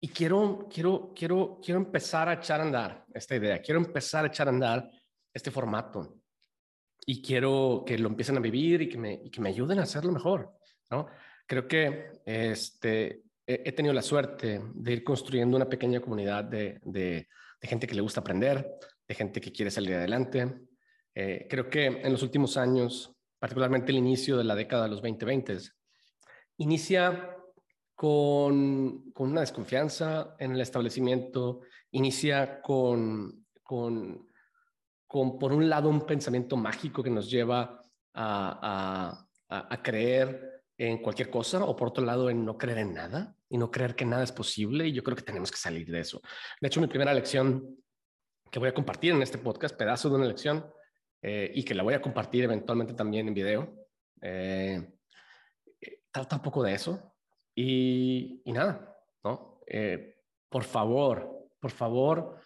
y 0.00 0.08
quiero, 0.08 0.68
quiero, 0.68 1.12
quiero, 1.14 1.60
quiero 1.62 1.80
empezar 1.80 2.28
a 2.28 2.34
echar 2.34 2.60
a 2.60 2.64
andar 2.64 3.04
esta 3.14 3.36
idea, 3.36 3.62
quiero 3.62 3.80
empezar 3.80 4.24
a 4.24 4.28
echar 4.28 4.48
a 4.48 4.50
andar 4.50 4.90
este 5.32 5.52
formato. 5.52 6.23
Y 7.06 7.22
quiero 7.22 7.84
que 7.86 7.98
lo 7.98 8.08
empiecen 8.08 8.36
a 8.36 8.40
vivir 8.40 8.82
y 8.82 8.88
que 8.88 8.98
me, 8.98 9.20
y 9.24 9.30
que 9.30 9.40
me 9.40 9.50
ayuden 9.50 9.78
a 9.78 9.82
hacerlo 9.82 10.12
mejor, 10.12 10.52
¿no? 10.90 11.06
Creo 11.46 11.68
que 11.68 12.12
este, 12.24 13.22
he, 13.46 13.72
tenido 13.72 13.92
la 13.92 14.02
suerte 14.02 14.62
de 14.74 14.92
ir 14.92 15.04
construyendo 15.04 15.56
una 15.56 15.68
pequeña 15.68 16.00
comunidad 16.00 16.44
de, 16.44 16.80
de, 16.84 17.28
gente 17.60 17.86
que 17.86 17.94
le 17.94 18.02
gusta 18.02 18.20
aprender, 18.20 18.78
de 19.08 19.14
gente 19.14 19.40
que 19.40 19.52
quiere 19.52 19.70
salir 19.70 19.94
adelante. 19.94 20.54
Eh, 21.14 21.46
creo 21.48 21.70
que 21.70 21.86
en 21.86 22.12
los 22.12 22.22
últimos 22.22 22.56
años, 22.56 23.14
particularmente 23.38 23.90
el 23.90 23.98
inicio 23.98 24.36
de 24.36 24.44
la 24.44 24.54
década 24.54 24.84
de 24.84 24.90
los 24.90 24.98
2020, 24.98 25.58
inicia 26.58 27.36
con, 27.94 29.10
con, 29.12 29.30
una 29.30 29.40
desconfianza 29.40 30.34
en 30.38 30.52
el 30.52 30.60
establecimiento, 30.60 31.60
inicia 31.90 32.60
con, 32.60 33.46
con, 33.62 34.28
con, 35.14 35.38
por 35.38 35.52
un 35.52 35.68
lado, 35.68 35.88
un 35.88 36.04
pensamiento 36.04 36.56
mágico 36.56 37.00
que 37.00 37.08
nos 37.08 37.30
lleva 37.30 37.80
a, 38.14 39.24
a, 39.48 39.72
a 39.72 39.80
creer 39.80 40.64
en 40.76 40.98
cualquier 40.98 41.30
cosa 41.30 41.64
o 41.64 41.76
por 41.76 41.86
otro 41.86 42.04
lado 42.04 42.30
en 42.30 42.44
no 42.44 42.58
creer 42.58 42.78
en 42.78 42.94
nada 42.94 43.36
y 43.48 43.56
no 43.56 43.70
creer 43.70 43.94
que 43.94 44.04
nada 44.04 44.24
es 44.24 44.32
posible 44.32 44.88
y 44.88 44.92
yo 44.92 45.04
creo 45.04 45.14
que 45.16 45.22
tenemos 45.22 45.52
que 45.52 45.56
salir 45.56 45.88
de 45.88 46.00
eso. 46.00 46.20
De 46.60 46.66
hecho, 46.66 46.80
mi 46.80 46.88
primera 46.88 47.14
lección 47.14 47.76
que 48.50 48.58
voy 48.58 48.70
a 48.70 48.74
compartir 48.74 49.12
en 49.12 49.22
este 49.22 49.38
podcast, 49.38 49.76
pedazo 49.76 50.08
de 50.08 50.16
una 50.16 50.26
lección 50.26 50.66
eh, 51.22 51.48
y 51.54 51.62
que 51.62 51.76
la 51.76 51.84
voy 51.84 51.94
a 51.94 52.02
compartir 52.02 52.42
eventualmente 52.42 52.94
también 52.94 53.28
en 53.28 53.34
video, 53.34 53.72
eh, 54.20 54.96
trata 56.10 56.34
un 56.34 56.42
poco 56.42 56.60
de 56.64 56.74
eso 56.74 57.14
y, 57.54 58.42
y 58.44 58.50
nada, 58.50 58.98
¿no? 59.22 59.60
Eh, 59.64 60.16
por 60.48 60.64
favor, 60.64 61.50
por 61.60 61.70
favor, 61.70 62.40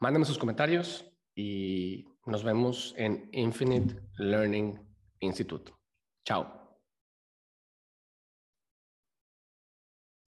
mándenme 0.00 0.26
sus 0.26 0.38
comentarios 0.38 1.06
y 1.34 2.06
nos 2.26 2.42
vemos 2.42 2.94
en 2.96 3.28
Infinite 3.32 4.00
Learning 4.16 4.80
Institute. 5.20 5.72
Chao. 6.24 6.59